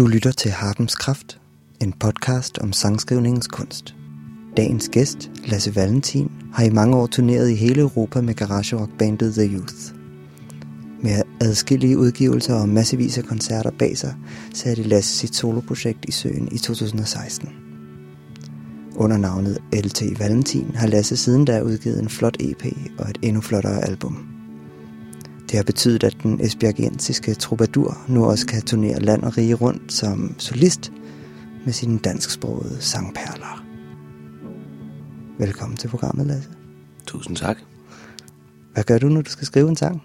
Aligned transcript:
Du 0.00 0.06
lytter 0.06 0.32
til 0.32 0.50
Harpens 0.50 0.94
Kraft, 0.94 1.40
en 1.80 1.92
podcast 1.92 2.58
om 2.58 2.72
sangskrivningens 2.72 3.46
kunst. 3.46 3.94
Dagens 4.56 4.88
gæst, 4.88 5.30
Lasse 5.44 5.76
Valentin, 5.76 6.30
har 6.52 6.64
i 6.64 6.70
mange 6.70 6.96
år 6.96 7.06
turneret 7.06 7.50
i 7.50 7.54
hele 7.54 7.80
Europa 7.80 8.20
med 8.20 8.34
garagerockbandet 8.34 9.34
The 9.34 9.56
Youth. 9.56 9.74
Med 11.02 11.22
adskillige 11.40 11.98
udgivelser 11.98 12.54
og 12.54 12.68
massevis 12.68 13.18
af 13.18 13.24
koncerter 13.24 13.70
bag 13.70 13.98
sig, 13.98 14.14
satte 14.54 14.82
Lasse 14.82 15.18
sit 15.18 15.36
soloprojekt 15.36 16.04
i 16.08 16.12
søen 16.12 16.48
i 16.52 16.58
2016. 16.58 17.48
Under 18.96 19.16
navnet 19.16 19.58
LT 19.72 20.02
Valentin 20.18 20.70
har 20.74 20.86
Lasse 20.86 21.16
siden 21.16 21.44
da 21.44 21.62
udgivet 21.62 22.02
en 22.02 22.08
flot 22.08 22.36
EP 22.40 22.64
og 22.98 23.10
et 23.10 23.18
endnu 23.22 23.40
flottere 23.40 23.84
album. 23.84 24.39
Det 25.50 25.58
har 25.58 25.64
betydet, 25.64 26.04
at 26.04 26.16
den 26.22 26.40
esbjergensiske 26.40 27.34
troubadour 27.34 28.04
nu 28.08 28.24
også 28.26 28.46
kan 28.46 28.62
turnere 28.62 29.00
land 29.00 29.22
og 29.22 29.38
rige 29.38 29.54
rundt 29.54 29.92
som 29.92 30.34
solist 30.38 30.92
med 31.64 31.72
sine 31.72 31.98
dansksprogede 31.98 32.76
sangperler. 32.80 33.64
Velkommen 35.38 35.76
til 35.76 35.88
programmet, 35.88 36.26
Lasse. 36.26 36.50
Tusind 37.06 37.36
tak. 37.36 37.58
Hvad 38.72 38.84
gør 38.84 38.98
du, 38.98 39.08
når 39.08 39.22
du 39.22 39.30
skal 39.30 39.46
skrive 39.46 39.68
en 39.68 39.76
sang? 39.76 40.02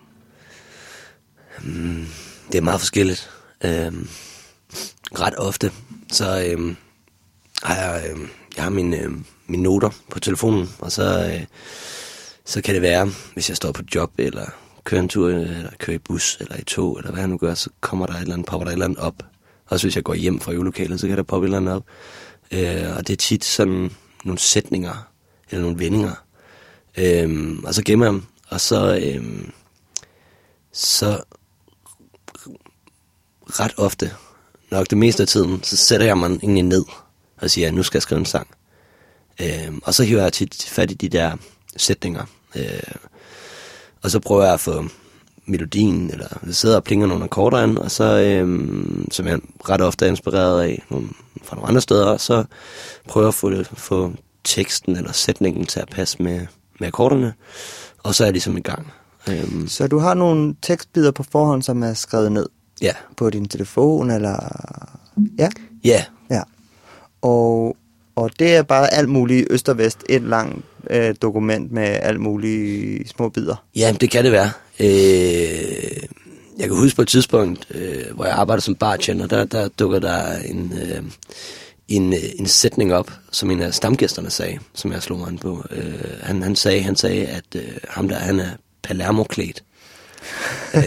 Mm, 1.64 2.06
det 2.52 2.58
er 2.58 2.62
meget 2.62 2.80
forskelligt. 2.80 3.30
Øhm, 3.62 4.08
ret 5.12 5.36
ofte, 5.38 5.72
så 6.12 6.46
øhm, 6.48 6.76
har 7.64 7.76
jeg, 7.76 8.10
øhm, 8.10 8.28
jeg 8.56 8.64
har 8.64 8.72
mine, 8.72 9.00
øhm, 9.00 9.26
mine 9.48 9.64
noter 9.64 9.90
på 10.12 10.20
telefonen, 10.20 10.70
og 10.80 10.92
så, 10.92 11.32
øh, 11.34 11.46
så 12.46 12.62
kan 12.62 12.74
det 12.74 12.82
være, 12.82 13.12
hvis 13.34 13.50
jeg 13.50 13.58
står 13.58 13.72
på 13.72 13.82
job, 13.96 14.12
eller 14.18 14.65
kører 14.86 15.02
en 15.02 15.10
tur, 15.10 15.30
eller 15.30 15.70
kører 15.80 15.96
i 15.96 16.00
bus, 16.00 16.38
eller 16.40 16.58
i 16.58 16.64
tog, 16.64 16.98
eller 16.98 17.12
hvad 17.12 17.22
jeg 17.22 17.28
nu 17.28 17.38
gør, 17.38 17.54
så 17.54 17.70
kommer 17.82 18.06
der 18.06 18.14
et 18.14 18.22
eller 18.22 18.34
andet, 18.34 18.48
popper 18.48 18.66
der 18.66 18.72
et 18.72 18.74
eller 18.74 18.86
andet 18.86 19.00
op. 19.00 19.24
Også 19.66 19.88
hvis 19.88 19.96
jeg 19.96 20.04
går 20.04 20.14
hjem 20.14 20.40
fra 20.40 20.52
øvelokalet, 20.52 21.00
så 21.00 21.08
kan 21.08 21.18
der 21.18 21.24
poppe 21.24 21.46
et 21.46 21.48
eller 21.48 21.58
andet 21.58 21.74
op. 21.74 21.84
Øh, 22.52 22.98
og 22.98 23.08
det 23.08 23.14
er 23.14 23.18
tit 23.18 23.46
sådan 23.46 23.92
nogle 24.26 24.40
sætninger, 24.40 25.08
eller 25.50 25.64
nogle 25.64 25.80
vendinger. 25.80 26.26
Øh, 26.98 27.58
og 27.64 27.74
så 27.74 27.84
gemmer 27.84 28.06
jeg 28.06 28.14
dem, 28.14 28.24
og 28.50 28.62
så, 28.62 28.98
øh, 28.98 29.50
så 30.72 31.22
ret 33.46 33.74
ofte, 33.78 34.12
nok 34.72 34.90
det 34.90 34.98
meste 34.98 35.24
af 35.24 35.28
tiden, 35.28 35.64
så 35.64 35.78
sætter 35.78 36.06
jeg 36.06 36.18
mig 36.18 36.32
egentlig 36.32 36.64
ned 36.64 36.86
og 37.38 37.50
siger, 37.50 37.68
at 37.68 37.74
nu 37.74 37.84
skal 37.84 37.98
jeg 37.98 38.04
skrive 38.04 38.20
en 38.20 38.26
sang. 38.26 38.48
Øh, 39.42 39.74
og 39.84 39.94
så 39.94 40.04
hiver 40.04 40.22
jeg 40.22 40.34
tit 40.34 40.64
fat 40.70 40.92
i 40.92 40.94
de 40.94 41.10
der 41.10 41.38
sætninger. 41.78 42.26
Øh, 42.56 42.80
og 44.06 44.12
så 44.12 44.20
prøver 44.20 44.44
jeg 44.44 44.54
at 44.54 44.60
få 44.60 44.86
melodien, 45.46 46.10
eller 46.12 46.28
jeg 46.46 46.56
sidder 46.56 46.76
og 46.76 46.84
plinger 46.84 47.08
nogle 47.08 47.24
akkorder 47.24 47.58
an, 47.58 47.78
og 47.78 47.92
så, 47.92 48.04
øhm, 48.04 49.08
som 49.12 49.28
jeg 49.28 49.40
ret 49.70 49.82
ofte 49.82 50.06
er 50.06 50.10
inspireret 50.10 50.62
af 50.62 50.84
nogle, 50.90 51.08
fra 51.44 51.56
nogle 51.56 51.70
andre 51.70 51.82
steder, 51.82 52.18
så 52.18 52.44
prøver 53.08 53.26
jeg 53.26 53.28
at 53.28 53.34
få, 53.34 53.50
det, 53.50 53.68
få 53.68 54.12
teksten 54.44 54.96
eller 54.96 55.12
sætningen 55.12 55.66
til 55.66 55.80
at 55.80 55.90
passe 55.90 56.24
med, 56.24 56.48
med 56.80 56.88
akkorderne, 56.88 57.34
og 58.04 58.16
så 58.16 58.24
er 58.24 58.26
jeg 58.26 58.34
ligesom 58.34 58.58
i 58.58 58.62
gang. 58.62 58.92
Øhm, 59.30 59.68
Så 59.68 59.88
du 59.88 60.00
har 60.00 60.14
nogle 60.14 60.56
tekstbider 60.62 61.12
på 61.12 61.24
forhånd, 61.32 61.64
som 61.64 61.84
er 61.84 61.94
skrevet 61.94 62.32
ned 62.32 62.50
ja, 62.82 62.94
på 63.18 63.30
din 63.30 63.48
telefon, 63.48 64.12
eller... 64.12 64.38
Ja? 65.38 65.50
ja, 65.84 66.04
Ja. 66.30 66.42
Og, 67.22 67.78
og 68.16 68.32
det 68.40 68.56
er 68.56 68.64
bare 68.64 68.94
alt 68.94 69.10
muligt 69.10 69.48
øst 69.50 69.70
og 69.70 69.78
vest, 69.78 70.00
et 70.10 70.22
langt 70.22 70.66
øh, 70.90 71.16
dokument 71.22 71.72
med 71.72 71.84
alt 72.02 72.20
mulige 72.20 73.08
små 73.08 73.30
bidder. 73.30 73.56
Ja, 73.76 73.96
det 74.02 74.12
kan 74.12 74.24
det 74.24 74.32
være. 74.32 74.52
Øh, 74.80 76.08
jeg 76.60 76.68
kan 76.68 76.76
huske 76.78 76.96
på 76.96 77.02
et 77.02 77.08
tidspunkt, 77.08 77.68
øh, 77.72 78.16
hvor 78.16 78.26
jeg 78.26 78.34
arbejdede 78.34 78.66
som 78.66 78.76
bartender, 78.76 79.28
der, 79.28 79.46
der 79.46 79.68
dukker 79.68 80.00
der 80.00 80.38
en, 80.38 80.74
øh, 80.82 81.04
en, 81.88 82.14
øh, 82.14 82.20
en 82.36 82.48
sætning 82.48 82.94
op, 82.94 83.12
som 83.32 83.52
en 83.52 83.62
af 83.62 83.74
stamgæsterne 83.74 84.30
sagde, 84.30 84.60
som 84.74 84.92
jeg 84.92 85.04
slog 85.04 85.20
mig 85.20 85.28
an 85.28 85.38
på. 85.38 85.66
Øh, 85.72 85.94
han, 86.22 86.44
han, 86.44 86.56
sagde, 86.56 86.82
han 86.82 86.96
sagde, 86.96 87.26
at 87.26 87.46
øh, 87.56 87.72
ham 87.90 88.08
der, 88.08 88.16
han 88.16 88.40
er 88.40 88.50
Palermo-klædt. 88.84 89.64
øh, 90.76 90.82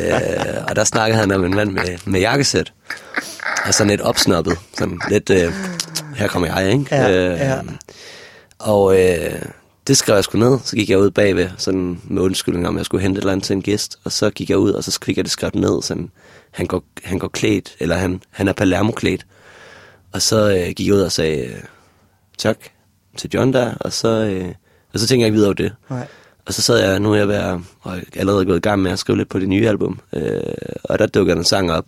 og 0.68 0.76
der 0.76 0.84
snakkede 0.84 1.18
han 1.20 1.30
om 1.30 1.44
en 1.44 1.54
mand 1.54 1.70
med, 1.70 1.98
med 2.04 2.20
jakkesæt. 2.20 2.72
Og 3.66 3.74
sådan 3.74 3.90
lidt 3.90 4.00
opsnoppet. 4.00 4.58
Sådan 4.78 5.00
lidt, 5.10 5.30
øh, 5.30 5.52
her 6.18 6.28
kommer 6.28 6.48
jeg, 6.48 6.72
ikke? 6.72 6.86
Ja, 6.96 7.10
øh, 7.10 7.38
ja. 7.38 7.60
Og 8.58 9.00
øh, 9.00 9.42
det 9.86 9.96
skrev 9.96 10.14
jeg 10.14 10.24
sgu 10.24 10.38
ned. 10.38 10.58
Så 10.64 10.76
gik 10.76 10.90
jeg 10.90 10.98
ud 10.98 11.10
bagved, 11.10 11.50
sådan 11.56 12.00
med 12.04 12.22
undskyldning 12.22 12.68
om, 12.68 12.76
jeg 12.76 12.84
skulle 12.84 13.02
hente 13.02 13.18
et 13.18 13.22
eller 13.22 13.32
andet 13.32 13.46
til 13.46 13.54
en 13.54 13.62
gæst. 13.62 13.98
Og 14.04 14.12
så 14.12 14.30
gik 14.30 14.50
jeg 14.50 14.58
ud, 14.58 14.72
og 14.72 14.84
så 14.84 14.98
fik 15.04 15.16
jeg 15.16 15.24
det 15.24 15.32
skrevet 15.32 15.54
ned, 15.54 15.82
sådan, 15.82 16.10
han 16.50 16.66
går, 16.66 16.82
han 17.04 17.18
går 17.18 17.28
klædt, 17.28 17.76
eller 17.80 17.96
han, 17.96 18.22
han 18.30 18.48
er 18.48 18.52
Palermo-klædt. 18.52 19.26
Og 20.12 20.22
så 20.22 20.50
øh, 20.50 20.72
gik 20.76 20.86
jeg 20.86 20.94
ud 20.94 21.00
og 21.00 21.12
sagde, 21.12 21.46
øh, 21.46 21.60
tak 22.38 22.58
til 23.16 23.30
John 23.34 23.52
der, 23.52 23.74
og 23.74 23.92
så, 23.92 24.08
øh, 24.08 24.48
og 24.94 25.00
så 25.00 25.06
tænkte 25.06 25.22
jeg 25.22 25.26
ikke 25.26 25.34
videre 25.34 25.48
over 25.48 25.54
det. 25.54 25.74
Nej. 25.90 26.06
Og 26.46 26.54
så 26.54 26.62
sad 26.62 26.78
jeg, 26.78 27.00
nu 27.00 27.12
er 27.12 27.16
jeg 27.16 27.28
ved 27.28 27.34
at, 27.34 27.58
og 27.80 27.96
jeg 27.96 28.02
er 28.14 28.20
allerede 28.20 28.44
gået 28.44 28.56
i 28.56 28.60
gang 28.60 28.82
med 28.82 28.90
at 28.90 28.98
skrive 28.98 29.18
lidt 29.18 29.28
på 29.28 29.38
det 29.38 29.48
nye 29.48 29.68
album. 29.68 30.00
Øh, 30.12 30.40
og 30.84 30.98
der 30.98 31.06
dukker 31.06 31.34
en 31.34 31.44
sang 31.44 31.72
op 31.72 31.84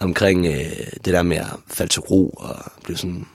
omkring 0.00 0.46
øh, 0.46 0.86
det 1.04 1.14
der 1.14 1.22
med 1.22 1.36
at 1.36 1.46
falde 1.68 1.92
til 1.92 2.00
ro 2.00 2.28
og 2.28 2.56
blive 2.84 2.96
sådan, 2.96 3.26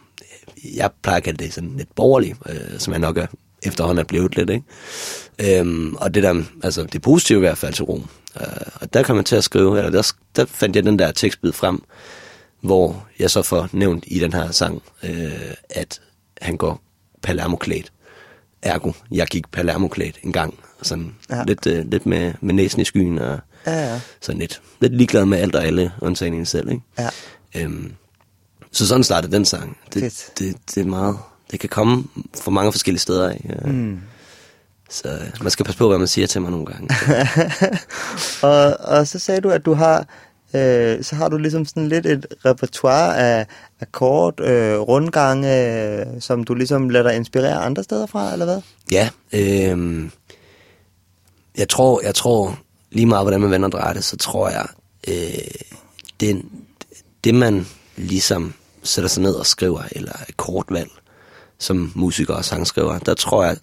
jeg 0.75 0.89
plejer 1.01 1.17
at 1.17 1.23
kalde 1.23 1.43
det 1.43 1.53
sådan 1.53 1.77
lidt 1.77 1.95
borgerlig, 1.95 2.35
øh, 2.49 2.79
som 2.79 2.93
jeg 2.93 2.99
nok 2.99 3.17
er, 3.17 3.25
efterhånden 3.63 3.99
er 3.99 4.07
blevet 4.07 4.35
lidt, 4.35 4.49
ikke? 4.49 5.59
Øhm, 5.59 5.95
og 5.95 6.13
det 6.13 6.23
der, 6.23 6.43
altså 6.63 6.83
det 6.83 7.01
positive 7.01 7.41
ved 7.41 7.47
at 7.49 7.57
falde 7.57 7.75
til 7.75 7.85
ro. 7.85 8.01
Øh, 8.41 8.47
og 8.75 8.93
der 8.93 9.03
kom 9.03 9.15
man 9.15 9.25
til 9.25 9.35
at 9.35 9.43
skrive, 9.43 9.77
eller 9.77 9.91
der, 9.91 10.13
der 10.35 10.45
fandt 10.45 10.75
jeg 10.75 10.83
den 10.83 10.99
der 10.99 11.11
tekstbid 11.11 11.51
frem, 11.51 11.83
hvor 12.61 13.07
jeg 13.19 13.31
så 13.31 13.41
får 13.41 13.69
nævnt 13.71 14.03
i 14.07 14.19
den 14.19 14.33
her 14.33 14.51
sang, 14.51 14.83
øh, 15.03 15.31
at 15.69 16.01
han 16.41 16.57
går 16.57 16.81
Palermo-klædt. 17.21 17.91
Ergo, 18.61 18.91
jeg 19.11 19.27
gik 19.27 19.51
Palermo-klædt 19.51 20.19
en 20.23 20.31
gang. 20.31 20.59
Sådan 20.81 21.15
ja. 21.29 21.43
lidt, 21.43 21.67
øh, 21.67 21.85
lidt 21.85 22.05
med, 22.05 22.33
med 22.41 22.53
næsen 22.53 22.81
i 22.81 22.85
skyen 22.85 23.19
og 23.19 23.39
Ja, 23.67 23.91
ja. 23.91 23.99
sådan 24.21 24.39
lidt, 24.39 24.61
lidt 24.79 24.95
ligeglad 24.95 25.25
med 25.25 25.37
alt 25.37 25.55
og 25.55 25.65
alle, 25.65 25.91
undtagen 26.01 26.33
en 26.33 26.45
selv. 26.45 26.69
Ikke? 26.69 26.81
Ja. 26.99 27.09
Øhm, 27.55 27.93
så 28.73 28.87
sådan 28.87 29.03
startede 29.03 29.31
den 29.31 29.45
sang. 29.45 29.77
Det, 29.93 30.01
Fedt. 30.01 30.39
det, 30.39 30.55
det 30.75 30.81
er 30.81 30.85
meget, 30.85 31.17
det 31.51 31.59
kan 31.59 31.69
komme 31.69 32.03
fra 32.41 32.51
mange 32.51 32.71
forskellige 32.71 33.01
steder 33.01 33.29
af. 33.29 33.45
Ja. 33.49 33.71
Mm. 33.71 33.99
Så 34.89 35.07
øh, 35.07 35.27
man 35.41 35.51
skal 35.51 35.65
passe 35.65 35.77
på, 35.77 35.87
hvad 35.87 35.97
man 35.97 36.07
siger 36.07 36.27
til 36.27 36.41
mig 36.41 36.51
nogle 36.51 36.65
gange. 36.65 36.89
og, 38.49 38.77
og 38.79 39.07
så 39.07 39.19
sagde 39.19 39.41
du, 39.41 39.49
at 39.49 39.65
du 39.65 39.73
har, 39.73 40.07
øh, 40.53 41.03
så 41.03 41.15
har 41.15 41.29
du 41.29 41.37
ligesom 41.37 41.65
sådan 41.65 41.87
lidt 41.87 42.05
et 42.05 42.25
repertoire 42.45 43.17
af 43.17 43.47
akkord, 43.81 44.39
øh, 44.41 44.79
rundgange, 44.79 45.67
øh, 45.99 46.05
som 46.19 46.43
du 46.43 46.53
ligesom 46.53 46.89
lader 46.89 47.09
dig 47.09 47.15
inspirere 47.15 47.55
andre 47.55 47.83
steder 47.83 48.05
fra, 48.05 48.33
eller 48.33 48.45
hvad? 48.45 48.61
Ja, 48.91 49.09
øh, 49.33 50.09
jeg 51.57 51.69
tror, 51.69 52.01
jeg 52.03 52.15
tror 52.15 52.59
lige 52.91 53.05
meget, 53.05 53.23
hvordan 53.23 53.41
man 53.41 53.51
vender 53.51 53.69
drejer 53.69 53.93
det, 53.93 54.03
så 54.03 54.17
tror 54.17 54.49
jeg, 54.49 54.67
øh, 55.07 55.63
det, 56.19 56.41
det 57.23 57.35
man 57.35 57.67
ligesom 57.95 58.53
sætter 58.83 59.09
sig 59.09 59.23
ned 59.23 59.33
og 59.33 59.45
skriver, 59.45 59.83
eller 59.91 60.11
akkordvalg, 60.29 60.91
som 61.59 61.91
musiker 61.95 62.33
og 62.33 62.45
sangskriver, 62.45 62.99
der 62.99 63.13
tror 63.13 63.43
jeg, 63.43 63.57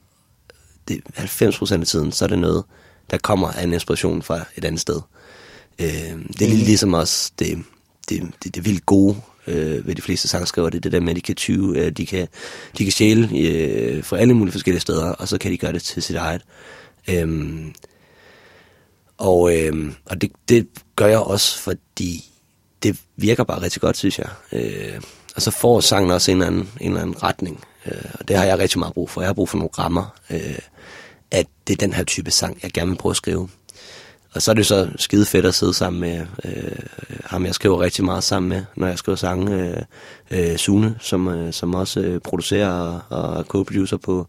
det 0.89 1.01
90% 1.19 1.81
af 1.81 1.87
tiden, 1.87 2.13
så 2.13 2.25
er 2.25 2.29
det 2.29 2.39
noget, 2.39 2.65
der 3.11 3.19
kommer 3.19 3.49
af 3.49 3.63
en 3.63 3.73
inspiration 3.73 4.23
fra 4.23 4.45
et 4.57 4.65
andet 4.65 4.81
sted. 4.81 5.01
Øh, 5.79 5.87
det 6.39 6.43
er 6.43 6.49
lige 6.49 6.65
ligesom 6.65 6.95
også 6.95 7.33
det, 7.39 7.65
det, 8.09 8.23
det, 8.45 8.55
det 8.55 8.65
vildt 8.65 8.87
gode 8.87 9.17
øh, 9.47 9.87
ved 9.87 9.95
de 9.95 10.03
fleste 10.03 10.29
sangskriver, 10.29 10.71
det 10.71 10.77
er 10.77 10.81
det 10.81 10.93
der 10.93 11.01
med, 11.01 11.11
at 11.11 11.17
de 11.17 11.21
kan 11.21 11.35
tyve, 11.35 11.79
øh, 11.79 11.93
de 11.93 12.07
kan, 12.07 12.29
de 12.79 12.85
kan 12.85 12.93
stjæle 12.93 13.31
øh, 13.39 14.05
fra 14.05 14.19
alle 14.19 14.35
mulige 14.35 14.53
forskellige 14.53 14.81
steder, 14.81 15.13
og 15.13 15.29
så 15.29 15.39
kan 15.39 15.53
de 15.53 15.57
gøre 15.57 15.73
det 15.73 15.83
til 15.83 16.03
sit 16.03 16.17
eget. 16.17 16.43
Øhm, 17.09 17.75
og 19.19 19.57
øh, 19.57 19.93
og 20.05 20.21
det, 20.21 20.33
det 20.49 20.69
gør 20.97 21.07
jeg 21.07 21.19
også, 21.19 21.59
fordi 21.59 22.25
det 22.83 22.99
virker 23.17 23.45
bare 23.45 23.63
rigtig 23.63 23.81
godt, 23.81 23.97
synes 23.97 24.19
jeg. 24.19 24.29
Øh, 24.53 25.01
og 25.37 25.43
så 25.43 25.51
får 25.51 25.81
sangen 25.81 26.11
også 26.11 26.31
en 26.31 26.37
eller 26.37 26.47
anden, 26.47 26.71
en 26.81 26.87
eller 26.87 27.03
anden 27.03 27.23
retning. 27.23 27.65
Øh, 27.87 28.05
og 28.15 28.29
det 28.29 28.37
har 28.37 28.45
jeg 28.45 28.59
rigtig 28.59 28.79
meget 28.79 28.95
brug 28.95 29.11
for. 29.11 29.21
Jeg 29.21 29.29
har 29.29 29.35
brug 29.35 29.49
for 29.49 29.59
nogle 29.59 29.71
rammer. 29.79 30.15
Øh, 30.31 30.59
at 31.31 31.47
det 31.67 31.73
er 31.73 31.77
den 31.87 31.93
her 31.93 32.05
type 32.05 32.31
sang, 32.31 32.59
jeg 32.63 32.71
gerne 32.71 32.91
vil 32.91 32.97
prøve 32.99 33.11
at 33.11 33.17
skrive. 33.17 33.49
Og 34.35 34.43
så 34.43 34.51
er 34.51 34.55
det 34.55 34.67
så 34.67 34.89
skide 34.97 35.27
fedt 35.27 35.47
at 35.47 35.55
sidde 35.55 35.75
sammen 35.75 36.01
med 36.01 36.27
øh, 36.45 36.79
ham, 37.25 37.47
jeg 37.47 37.55
skriver 37.55 37.81
rigtig 37.81 38.05
meget 38.05 38.25
sammen 38.25 38.49
med, 38.49 38.63
når 38.77 38.87
jeg 38.87 38.99
skriver 38.99 39.17
sange. 39.17 39.77
Øh, 40.31 40.51
øh, 40.51 40.57
Sune, 40.57 40.97
som, 41.01 41.29
øh, 41.29 41.53
som 41.53 41.75
også 41.75 42.01
øh, 42.01 42.21
producerer 42.21 42.69
og, 42.71 43.01
og 43.09 43.45
co-producer 43.45 43.97
på, 43.97 44.27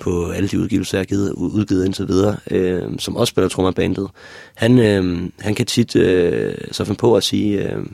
på 0.00 0.30
alle 0.30 0.48
de 0.48 0.58
udgivelser, 0.60 0.98
jeg 0.98 1.00
har 1.00 1.06
givet, 1.06 1.32
udgivet 1.32 1.84
indtil 1.84 2.08
videre, 2.08 2.36
øh, 2.50 2.82
som 2.98 3.16
også 3.16 3.30
spiller 3.30 3.48
trommer 3.48 3.70
bandet. 3.70 4.08
Han, 4.54 4.78
øh, 4.78 5.30
han 5.40 5.54
kan 5.54 5.66
tit 5.66 5.96
øh, 5.96 6.54
så 6.72 6.84
finde 6.84 6.98
på 6.98 7.16
at 7.16 7.24
sige, 7.24 7.72
øh, 7.72 7.86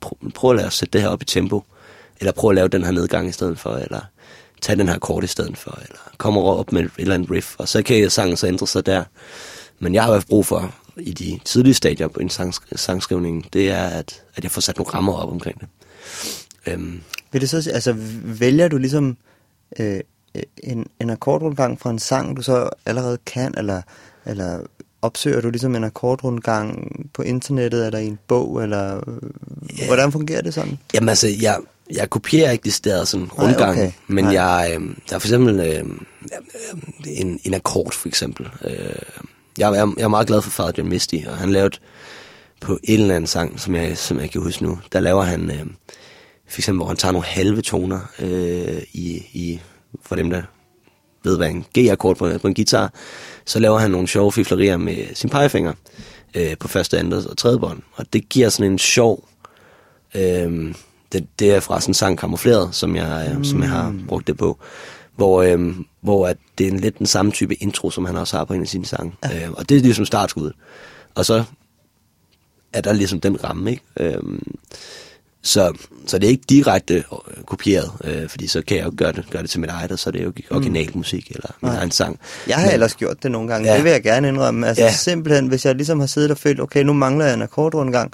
prøv, 0.00 0.30
prøv 0.34 0.50
at 0.50 0.56
lade 0.56 0.66
os 0.66 0.74
sætte 0.74 0.92
det 0.92 1.00
her 1.00 1.08
op 1.08 1.22
i 1.22 1.24
tempo, 1.24 1.64
eller 2.20 2.32
prøv 2.32 2.50
at 2.50 2.54
lave 2.54 2.68
den 2.68 2.84
her 2.84 2.90
nedgang 2.90 3.28
i 3.28 3.32
stedet 3.32 3.58
for, 3.58 3.70
eller 3.70 4.00
tag 4.62 4.78
den 4.78 4.88
her 4.88 4.98
kort 4.98 5.24
i 5.24 5.26
stedet 5.26 5.58
for, 5.58 5.78
eller 5.82 5.98
kommer 6.18 6.42
op 6.42 6.72
med 6.72 6.82
et 6.82 6.90
eller 6.98 7.14
andet 7.14 7.30
riff, 7.30 7.54
og 7.58 7.68
så 7.68 7.82
kan 7.82 8.00
jeg 8.00 8.12
sangen 8.12 8.36
så 8.36 8.46
ændre 8.46 8.66
sig 8.66 8.86
der. 8.86 9.04
Men 9.78 9.94
jeg 9.94 10.04
har 10.04 10.12
fald 10.12 10.28
brug 10.28 10.46
for 10.46 10.74
i 10.96 11.12
de 11.12 11.38
tidlige 11.44 11.74
stadier 11.74 12.08
på 12.08 12.20
en 12.20 12.28
sang, 12.28 12.54
sangskrivning, 12.76 13.52
det 13.52 13.70
er, 13.70 13.84
at, 13.84 14.22
at 14.36 14.44
jeg 14.44 14.50
får 14.50 14.60
sat 14.60 14.76
nogle 14.76 14.94
rammer 14.94 15.12
op 15.12 15.32
omkring 15.32 15.60
det. 15.60 15.68
Øhm, 16.66 17.00
Vil 17.32 17.40
det 17.40 17.50
så, 17.50 17.70
altså 17.74 17.94
vælger 18.24 18.68
du 18.68 18.78
ligesom 18.78 19.16
øh, 19.78 20.00
en, 20.62 20.86
en 21.00 21.10
akkordrundgang 21.10 21.80
fra 21.80 21.90
en 21.90 21.98
sang, 21.98 22.36
du 22.36 22.42
så 22.42 22.70
allerede 22.86 23.18
kan, 23.26 23.54
eller, 23.58 23.82
eller 24.26 24.60
opsøger 25.02 25.40
du 25.40 25.50
ligesom 25.50 25.74
en 25.74 25.84
akkordrundgang 25.84 26.90
på 27.14 27.22
internettet, 27.22 27.86
eller 27.86 27.98
i 27.98 28.06
en 28.06 28.18
bog, 28.28 28.62
eller 28.62 29.00
yeah. 29.78 29.86
hvordan 29.86 30.12
fungerer 30.12 30.42
det 30.42 30.54
sådan? 30.54 30.78
Jamen 30.94 31.08
altså, 31.08 31.28
jeg, 31.40 31.58
jeg 31.92 32.10
kopierer 32.10 32.50
ikke 32.50 32.64
det 32.64 32.72
sted 32.72 33.06
sådan 33.06 33.26
rundgang, 33.26 33.70
okay. 33.70 33.92
men 34.06 34.24
Nej. 34.24 34.32
jeg, 34.32 34.76
øh, 34.80 34.80
der 35.08 35.14
er 35.14 35.18
for 35.18 35.28
eksempel 35.28 35.60
øh, 35.60 35.84
en, 37.06 37.40
en 37.44 37.54
akkord 37.54 37.92
for 37.92 38.08
eksempel. 38.08 38.48
Øh, 38.64 39.26
jeg, 39.58 39.72
jeg, 39.72 39.88
jeg 39.96 40.04
er 40.04 40.08
meget 40.08 40.26
glad 40.26 40.42
for 40.42 40.50
Father 40.50 40.72
John 40.78 40.88
Misty, 40.88 41.16
og 41.26 41.36
han 41.36 41.52
lavede 41.52 41.78
på 42.60 42.78
en 42.84 43.00
eller 43.00 43.14
anden 43.14 43.26
sang, 43.26 43.60
som 43.60 43.74
jeg, 43.74 43.98
som 43.98 44.20
jeg 44.20 44.30
kan 44.30 44.40
huske 44.40 44.64
nu, 44.64 44.78
der 44.92 45.00
laver 45.00 45.22
han, 45.22 45.50
øh, 45.50 45.66
for 46.48 46.60
eksempel, 46.60 46.78
hvor 46.78 46.86
han 46.86 46.96
tager 46.96 47.12
nogle 47.12 47.26
halve 47.26 47.62
toner 47.62 48.00
øh, 48.18 48.82
i, 48.92 49.22
i, 49.32 49.60
for 50.02 50.16
dem, 50.16 50.30
der 50.30 50.42
ved, 51.24 51.36
hvad 51.36 51.50
en 51.50 51.64
G-akkord 51.78 52.16
på, 52.16 52.30
på 52.38 52.48
en 52.48 52.54
guitar, 52.54 52.92
så 53.44 53.58
laver 53.58 53.78
han 53.78 53.90
nogle 53.90 54.08
sjove 54.08 54.32
fiflerier 54.32 54.76
med 54.76 55.14
sin 55.14 55.30
pegefinger 55.30 55.72
øh, 56.34 56.56
på 56.60 56.68
første, 56.68 56.98
andet 56.98 57.26
og 57.26 57.36
tredje 57.36 57.58
bånd. 57.58 57.82
Og 57.92 58.12
det 58.12 58.28
giver 58.28 58.48
sådan 58.48 58.72
en 58.72 58.78
sjov... 58.78 59.28
Øh, 60.14 60.74
det, 61.12 61.26
det 61.38 61.54
er 61.54 61.60
fra 61.60 61.80
sådan 61.80 61.90
en 61.90 61.94
sang 61.94 62.18
Kamufleret, 62.18 62.74
som 62.74 62.96
jeg, 62.96 63.34
mm. 63.36 63.44
som 63.44 63.62
jeg 63.62 63.70
har 63.70 63.94
brugt 64.08 64.26
det 64.26 64.36
på. 64.36 64.58
Hvor, 65.16 65.42
øh, 65.42 65.74
hvor 66.00 66.26
at 66.26 66.36
det 66.58 66.66
er 66.66 66.70
en 66.70 66.80
lidt 66.80 66.98
den 66.98 67.06
samme 67.06 67.32
type 67.32 67.54
intro, 67.54 67.90
som 67.90 68.04
han 68.04 68.16
også 68.16 68.36
har 68.36 68.44
på 68.44 68.54
en 68.54 68.62
af 68.62 68.68
sine 68.68 68.86
sange. 68.86 69.12
Ja. 69.24 69.44
Øh, 69.44 69.52
og 69.52 69.68
det 69.68 69.76
er 69.76 69.80
ligesom 69.80 70.06
startskuddet. 70.06 70.52
Og 71.14 71.26
så 71.26 71.44
er 72.72 72.80
der 72.80 72.92
ligesom 72.92 73.20
den 73.20 73.44
ramme, 73.44 73.70
ikke? 73.70 73.82
Øh, 74.00 74.22
så, 75.42 75.72
så 76.06 76.18
det 76.18 76.26
er 76.26 76.30
ikke 76.30 76.44
direkte 76.48 76.94
øh, 76.94 77.44
kopieret, 77.46 77.90
øh, 78.04 78.28
fordi 78.28 78.46
så 78.46 78.62
kan 78.62 78.76
jeg 78.76 78.84
jo 78.84 78.92
gøre 78.96 79.12
det, 79.12 79.24
gøre 79.30 79.42
det 79.42 79.50
til 79.50 79.60
mit 79.60 79.70
eget, 79.70 79.92
og 79.92 79.98
så 79.98 80.10
er 80.10 80.12
det 80.12 80.22
jo 80.22 80.28
ikke 80.36 80.48
mm. 80.50 80.56
original 80.56 80.90
musik 80.94 81.30
eller 81.30 81.50
min 81.62 81.70
Nej. 81.70 81.78
egen 81.78 81.90
sang. 81.90 82.18
Jeg 82.48 82.56
har 82.56 82.64
Men, 82.64 82.72
ellers 82.72 82.94
gjort 82.94 83.22
det 83.22 83.30
nogle 83.30 83.48
gange, 83.48 83.70
ja. 83.70 83.76
det 83.76 83.84
vil 83.84 83.92
jeg 83.92 84.02
gerne 84.02 84.28
indrømme. 84.28 84.68
Altså 84.68 84.84
ja. 84.84 84.92
simpelthen, 84.92 85.46
hvis 85.46 85.64
jeg 85.64 85.74
ligesom 85.74 86.00
har 86.00 86.06
siddet 86.06 86.30
og 86.30 86.38
følt, 86.38 86.60
okay, 86.60 86.82
nu 86.82 86.92
mangler 86.92 87.24
jeg 87.24 87.34
en 87.34 87.42
akkordrundgang. 87.42 88.12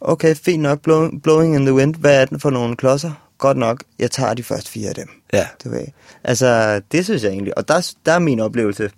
Okay, 0.00 0.34
fint 0.34 0.62
nok, 0.62 0.80
blow, 0.80 1.10
Blowing 1.22 1.54
in 1.54 1.66
the 1.66 1.74
Wind, 1.74 1.94
hvad 1.94 2.20
er 2.20 2.24
den 2.24 2.40
for 2.40 2.50
nogle 2.50 2.76
klodser? 2.76 3.12
Godt 3.42 3.56
nok, 3.56 3.84
jeg 3.98 4.10
tager 4.10 4.34
de 4.34 4.42
første 4.42 4.70
fire 4.70 4.88
af 4.88 4.94
dem. 4.94 5.08
Ja. 5.32 5.46
Du 5.64 5.70
ved. 5.70 5.86
Altså, 6.24 6.80
det 6.92 7.04
synes 7.04 7.22
jeg 7.22 7.30
egentlig, 7.30 7.58
og 7.58 7.68
der, 7.68 7.92
der 8.06 8.12
er 8.12 8.18
min 8.18 8.40
oplevelse 8.40 8.90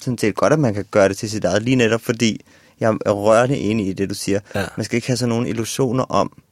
sådan 0.00 0.18
set 0.18 0.34
godt, 0.34 0.52
at 0.52 0.58
man 0.58 0.74
kan 0.74 0.84
gøre 0.90 1.08
det 1.08 1.16
til 1.16 1.30
sit 1.30 1.44
eget, 1.44 1.62
lige 1.62 1.76
netop 1.76 2.00
fordi, 2.00 2.40
jeg 2.80 2.96
er 3.06 3.10
rørende 3.10 3.56
enig 3.56 3.86
i 3.86 3.92
det, 3.92 4.08
du 4.08 4.14
siger. 4.14 4.40
Ja. 4.54 4.64
Man 4.76 4.84
skal 4.84 4.96
ikke 4.96 5.06
have 5.06 5.16
sådan 5.16 5.28
nogle 5.28 5.48
illusioner 5.48 6.04
om, 6.04 6.42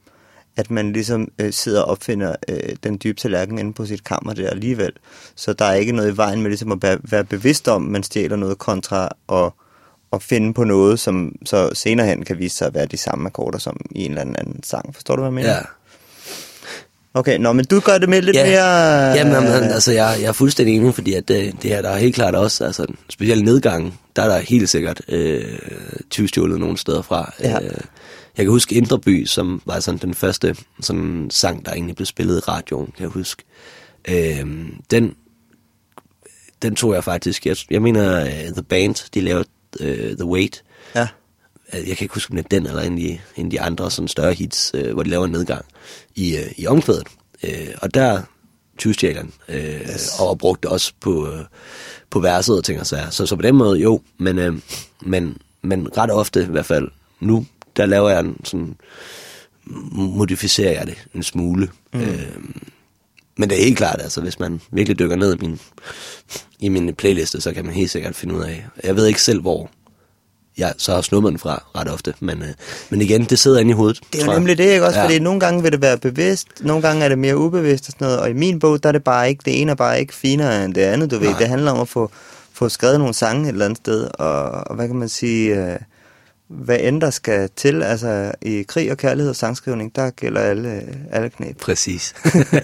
at 0.57 0.71
man 0.71 0.93
ligesom 0.93 1.29
øh, 1.39 1.53
sidder 1.53 1.83
og 1.83 1.91
opfinder 1.91 2.35
øh, 2.49 2.77
den 2.83 3.01
dybe 3.05 3.21
tallerken 3.21 3.59
inde 3.59 3.73
på 3.73 3.87
sit 3.87 4.05
kammer 4.05 4.35
der 4.35 4.51
alligevel. 4.51 4.93
Så 5.35 5.53
der 5.53 5.65
er 5.65 5.75
ikke 5.75 5.93
noget 5.93 6.13
i 6.13 6.17
vejen 6.17 6.41
med 6.43 6.51
ligesom 6.51 6.73
at 6.73 6.83
være, 6.83 6.99
være 7.03 7.25
bevidst 7.25 7.69
om, 7.69 7.85
at 7.85 7.91
man 7.91 8.03
stjæler 8.03 8.37
noget 8.37 8.59
kontra 8.59 9.09
og, 9.27 9.55
og 10.11 10.23
finde 10.23 10.55
på 10.55 10.65
noget, 10.65 11.01
som 11.01 11.37
så 11.45 11.71
senere 11.75 12.07
hen 12.07 12.25
kan 12.25 12.39
vise 12.39 12.57
sig 12.57 12.67
at 12.67 12.75
være 12.75 12.87
de 12.87 12.97
samme 12.97 13.27
akkorder 13.27 13.59
som 13.59 13.81
i 13.91 14.05
en 14.05 14.11
eller 14.11 14.23
anden 14.23 14.63
sang. 14.63 14.95
Forstår 14.95 15.17
du, 15.17 15.23
hvad 15.23 15.31
jeg 15.31 15.35
mener? 15.35 15.51
Ja. 15.51 15.61
Okay, 17.17 17.39
nå, 17.39 17.53
men 17.53 17.65
du 17.65 17.81
gør 17.81 17.99
det 17.99 18.09
med 18.09 18.23
lidt 18.23 18.37
ja. 18.37 18.47
mere... 18.47 18.65
Jamen, 19.17 19.33
jamen, 19.33 19.53
altså, 19.53 19.93
jeg, 19.93 20.17
jeg 20.21 20.29
er 20.29 20.33
fuldstændig 20.33 20.77
enig, 20.77 20.95
fordi 20.95 21.15
at 21.15 21.29
det, 21.29 21.55
det 21.63 21.71
her, 21.71 21.83
der 21.83 21.89
er 21.89 21.99
helt 21.99 22.15
klart 22.15 22.35
også, 22.35 22.65
altså, 22.65 22.87
specielt 23.09 23.45
nedgangen, 23.45 23.95
der 24.17 24.23
er 24.23 24.29
der 24.29 24.39
helt 24.39 24.69
sikkert 24.69 25.01
øh, 25.09 25.59
tyvstjålet 26.11 26.61
nogle 26.61 26.79
steder 26.79 27.03
fra. 27.03 27.33
Ja. 27.41 27.61
Øh, 27.61 27.81
jeg 28.37 28.45
kan 28.45 28.49
huske 28.49 28.75
Indreby, 28.75 29.27
som 29.27 29.63
var 29.67 29.81
sådan 29.81 29.99
den 29.99 30.15
første 30.15 30.57
sådan 30.81 31.27
sang, 31.31 31.67
der 31.67 31.73
egentlig 31.73 31.97
blev 31.97 32.07
spillet 32.07 32.37
i 32.37 32.41
radioen, 32.41 32.87
kan 32.87 33.03
jeg 33.03 33.09
huske. 33.09 33.43
Øh, 34.09 34.47
den, 34.91 35.15
den 36.63 36.75
tog 36.75 36.95
jeg 36.95 37.05
faktisk, 37.05 37.47
jeg, 37.47 37.57
jeg 37.71 37.83
mener 37.83 38.23
uh, 38.23 38.53
The 38.53 38.63
Band, 38.63 39.11
de 39.15 39.21
lavede 39.21 39.45
uh, 39.81 40.17
The 40.17 40.25
Wait. 40.25 40.63
Jeg 41.75 41.97
kan 41.97 42.05
ikke 42.05 42.15
huske, 42.15 42.31
om 42.31 42.37
det 42.37 42.45
er 42.45 42.49
den 42.49 42.67
eller 42.67 42.83
en 42.83 42.93
af 42.93 42.99
de, 42.99 43.19
en 43.37 43.47
af 43.47 43.51
de 43.51 43.61
andre 43.61 43.91
sådan 43.91 44.09
større 44.09 44.33
hits, 44.33 44.73
uh, 44.75 44.91
hvor 44.91 45.03
de 45.03 45.11
laver 45.11 45.25
en 45.25 45.33
nedgang 45.33 45.65
i, 46.15 46.35
uh, 46.35 46.59
i 46.59 46.67
omkvædet. 46.67 47.09
Uh, 47.43 47.51
og 47.83 47.95
der 47.95 48.23
tyvstjæleren, 48.79 49.33
uh, 49.49 49.55
yes. 49.55 50.11
og 50.21 50.39
brugte 50.39 50.69
også 50.69 50.93
på, 51.01 51.29
uh, 51.29 51.41
på 52.11 52.21
verset 52.21 52.57
og 52.59 52.65
ting 52.65 52.81
og 52.81 52.87
sager. 52.87 53.11
Så, 53.11 53.27
så 53.27 53.37
på 53.37 53.43
den 53.43 53.55
måde, 53.55 53.79
jo, 53.79 54.01
men, 54.19 54.39
uh, 54.39 54.59
men, 55.03 55.37
men 55.63 55.97
ret 55.97 56.11
ofte 56.11 56.43
i 56.43 56.47
hvert 56.47 56.67
fald 56.67 56.89
nu 57.21 57.47
der 57.77 57.87
laver 57.87 58.11
jeg 58.11 58.21
en 58.21 58.45
sådan, 58.45 58.77
modificerer 59.93 60.73
jeg 60.73 60.87
det 60.87 61.07
en 61.15 61.23
smule. 61.23 61.69
Mm. 61.93 62.01
Øh, 62.01 62.35
men 63.37 63.51
det 63.51 63.59
er 63.59 63.65
helt 63.65 63.77
klart, 63.77 64.01
altså 64.03 64.21
hvis 64.21 64.41
man 64.41 64.61
virkelig 64.71 64.99
dykker 64.99 65.17
ned 65.17 65.35
i 65.35 65.47
min, 65.47 65.61
i 66.61 66.69
mine 66.69 66.93
playlister, 66.93 67.41
så 67.41 67.53
kan 67.53 67.65
man 67.65 67.75
helt 67.75 67.91
sikkert 67.91 68.17
finde 68.17 68.35
ud 68.35 68.43
af. 68.43 68.67
Jeg 68.85 68.97
ved 68.97 69.07
ikke 69.07 69.23
selv, 69.23 69.41
hvor 69.41 69.71
jeg 70.59 70.75
så 70.79 70.95
har 70.95 71.01
snuppet 71.01 71.31
den 71.31 71.39
fra 71.39 71.63
ret 71.77 71.91
ofte, 71.91 72.15
men, 72.21 72.43
øh, 72.43 72.49
men 72.91 73.03
igen, 73.03 73.25
det 73.25 73.39
sidder 73.39 73.61
inde 73.61 73.71
i 73.71 73.75
hovedet. 73.75 74.01
Det 74.13 74.23
er 74.23 74.27
jo 74.27 74.33
nemlig 74.33 74.59
det, 74.59 74.65
ikke 74.65 74.87
også? 74.87 74.99
Ja. 74.99 75.05
Fordi 75.05 75.19
nogle 75.19 75.41
gange 75.41 75.63
vil 75.63 75.73
det 75.73 75.83
være 75.83 75.99
bevidst, 75.99 76.49
nogle 76.61 76.83
gange 76.83 77.05
er 77.05 77.09
det 77.09 77.19
mere 77.19 77.37
ubevidst 77.37 77.89
og 77.89 77.93
sådan 77.93 78.05
noget, 78.05 78.21
og 78.21 78.31
i 78.31 78.33
min 78.33 78.59
bog, 78.59 78.83
der 78.83 78.89
er 78.89 78.93
det 78.93 79.05
bare 79.05 79.29
ikke, 79.29 79.43
det 79.45 79.61
ene 79.61 79.71
er 79.71 79.75
bare 79.75 80.01
ikke 80.01 80.15
finere 80.15 80.65
end 80.65 80.75
det 80.75 80.81
andet, 80.81 81.11
du 81.11 81.17
Nej. 81.17 81.27
ved. 81.27 81.35
Det 81.39 81.49
handler 81.49 81.73
om 81.73 81.81
at 81.81 81.89
få, 81.89 82.11
få 82.53 82.69
skrevet 82.69 82.99
nogle 82.99 83.15
sange 83.15 83.43
et 83.43 83.49
eller 83.49 83.65
andet 83.65 83.79
sted, 83.79 84.09
og, 84.15 84.43
og 84.43 84.75
hvad 84.75 84.87
kan 84.87 84.97
man 84.97 85.09
sige... 85.09 85.73
Øh, 85.73 85.79
hvad 86.49 86.79
end 86.81 87.01
der 87.01 87.11
skal 87.11 87.51
til, 87.57 87.83
altså 87.83 88.33
i 88.43 88.63
krig 88.63 88.91
og 88.91 88.97
kærlighed 88.97 89.31
og 89.31 89.37
sangskrivning, 89.37 89.97
der 89.97 90.11
gælder 90.11 90.41
alle, 90.41 90.83
alle 91.13 91.31
knæb. 91.31 91.59
Præcis. 91.61 92.15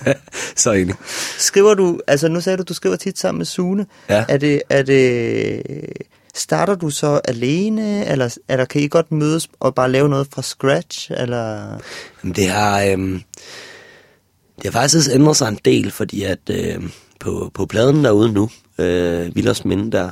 så 0.57 0.73
enig. 0.73 0.95
Skriver 1.39 1.75
du, 1.75 2.01
altså 2.07 2.29
nu 2.29 2.41
sagde 2.41 2.57
du, 2.57 2.63
du 2.63 2.75
skriver 2.75 2.97
tit 2.97 3.19
sammen 3.19 3.39
med 3.39 3.47
Sune. 3.47 3.87
Ja. 4.09 4.25
Er 4.29 4.37
det, 4.37 4.63
er 4.69 4.83
det, 4.83 5.63
starter 6.35 6.75
du 6.75 6.91
så 6.91 7.21
alene, 7.25 8.07
eller, 8.07 8.37
eller 8.49 8.65
kan 8.65 8.83
I 8.83 8.89
godt 8.89 9.13
mødes 9.13 9.49
og 9.61 9.75
bare 9.75 9.93
lave 9.93 10.09
noget 10.09 10.27
fra 10.33 10.43
scratch, 10.43 11.11
eller? 11.17 11.79
Det 12.23 12.49
har, 12.49 12.83
øhm, 12.83 13.23
det 14.57 14.65
har 14.65 14.81
faktisk 14.81 15.11
ændret 15.13 15.37
sig 15.37 15.49
en 15.49 15.59
del, 15.65 15.91
fordi 15.91 16.23
at 16.23 16.51
øh, 16.51 16.83
på, 17.21 17.51
på 17.55 17.67
pladen 17.67 18.05
derude 18.05 18.33
nu, 18.33 18.51
øh, 18.79 19.37
Vilders 19.37 19.65
Minde 19.65 19.93
der, 19.93 20.11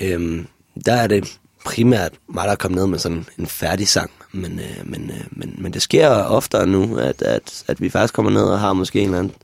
øh, 0.00 0.44
der 0.86 0.94
er 0.94 1.06
det 1.06 1.38
primært 1.64 2.12
mig, 2.28 2.44
der 2.44 2.50
er 2.50 2.56
kommet 2.56 2.78
ned 2.78 2.86
med 2.86 2.98
sådan 2.98 3.26
en 3.38 3.46
færdig 3.46 3.88
sang. 3.88 4.10
Men, 4.32 4.60
øh, 4.60 4.90
men, 4.90 5.10
øh, 5.10 5.24
men, 5.30 5.54
men 5.58 5.72
det 5.72 5.82
sker 5.82 6.08
oftere 6.08 6.66
nu, 6.66 6.96
at, 6.96 7.22
at, 7.22 7.64
at 7.66 7.80
vi 7.80 7.88
faktisk 7.88 8.14
kommer 8.14 8.32
ned 8.32 8.42
og 8.42 8.60
har 8.60 8.72
måske 8.72 9.00
en 9.00 9.04
eller 9.04 9.18
anden, 9.18 9.34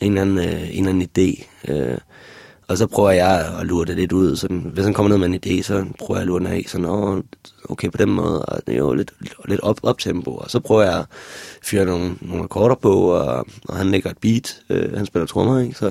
en 0.00 0.18
eller 0.18 0.22
anden, 0.22 0.38
øh, 0.38 0.76
en 0.76 0.88
eller 0.88 1.06
anden 1.06 1.08
idé. 1.18 1.44
Øh, 1.72 1.98
og 2.68 2.78
så 2.78 2.86
prøver 2.86 3.10
jeg 3.10 3.56
at 3.60 3.66
lure 3.66 3.84
det 3.84 3.96
lidt 3.96 4.12
ud. 4.12 4.36
Sådan, 4.36 4.70
hvis 4.74 4.84
han 4.84 4.94
kommer 4.94 5.08
ned 5.08 5.28
med 5.28 5.28
en 5.28 5.40
idé, 5.46 5.62
så 5.62 5.84
prøver 5.98 6.18
jeg 6.18 6.22
at 6.22 6.26
lure 6.26 6.38
den 6.38 6.46
af. 6.46 6.64
Sådan, 6.68 6.86
Åh, 6.86 7.20
okay, 7.68 7.90
på 7.90 7.96
den 7.96 8.10
måde. 8.10 8.44
Og 8.44 8.60
det 8.66 8.74
er 8.74 8.78
jo 8.78 8.94
lidt, 8.94 9.12
lidt 9.44 9.60
op, 9.60 9.80
op 9.82 9.98
tempo. 9.98 10.30
Og 10.30 10.50
så 10.50 10.60
prøver 10.60 10.82
jeg 10.82 10.98
at 10.98 11.06
fyre 11.62 11.84
nogle, 11.84 12.14
nogle 12.20 12.44
akkorder 12.44 12.74
på, 12.74 13.10
og, 13.10 13.46
og 13.68 13.76
han 13.76 13.90
lægger 13.90 14.10
et 14.10 14.18
beat. 14.18 14.60
Øh, 14.70 14.96
han 14.96 15.06
spiller 15.06 15.26
trommer, 15.26 15.60
ikke? 15.60 15.74
Så, 15.74 15.90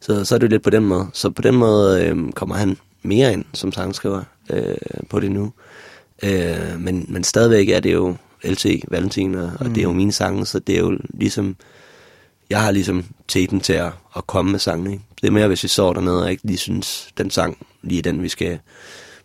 så, 0.00 0.24
så 0.24 0.34
er 0.34 0.38
det 0.38 0.50
lidt 0.50 0.62
på 0.62 0.70
den 0.70 0.84
måde. 0.84 1.06
Så 1.12 1.30
på 1.30 1.42
den 1.42 1.54
måde 1.54 2.04
øh, 2.04 2.32
kommer 2.32 2.54
han 2.54 2.76
mere 3.02 3.32
ind 3.32 3.44
som 3.54 3.72
sangskriver 3.72 4.22
øh, 4.50 4.74
på 5.10 5.20
det 5.20 5.30
nu. 5.30 5.52
Øh, 6.22 6.80
men, 6.80 7.06
men 7.08 7.24
stadigvæk 7.24 7.68
er 7.68 7.80
det 7.80 7.92
jo 7.92 8.16
LT, 8.44 8.66
Valentin, 8.88 9.34
og, 9.34 9.50
mm. 9.50 9.56
og 9.60 9.66
det 9.66 9.78
er 9.78 9.82
jo 9.82 9.90
mm. 9.90 9.96
mine 9.96 10.12
sange, 10.12 10.46
så 10.46 10.58
det 10.58 10.74
er 10.74 10.80
jo 10.80 10.98
ligesom, 11.08 11.56
jeg 12.50 12.62
har 12.62 12.70
ligesom 12.70 13.04
teten 13.28 13.60
til 13.60 13.72
at, 13.72 13.92
at 14.16 14.26
komme 14.26 14.50
med 14.50 14.58
sangen. 14.58 14.92
Ikke? 14.92 15.04
Det 15.20 15.26
er 15.26 15.30
mere, 15.30 15.48
hvis 15.48 15.62
vi 15.62 15.68
så 15.68 15.92
dernede 15.92 16.22
og 16.22 16.30
ikke 16.30 16.46
lige 16.46 16.58
synes, 16.58 17.08
den 17.18 17.30
sang 17.30 17.66
lige 17.82 18.02
den, 18.02 18.22
vi 18.22 18.28
skal 18.28 18.58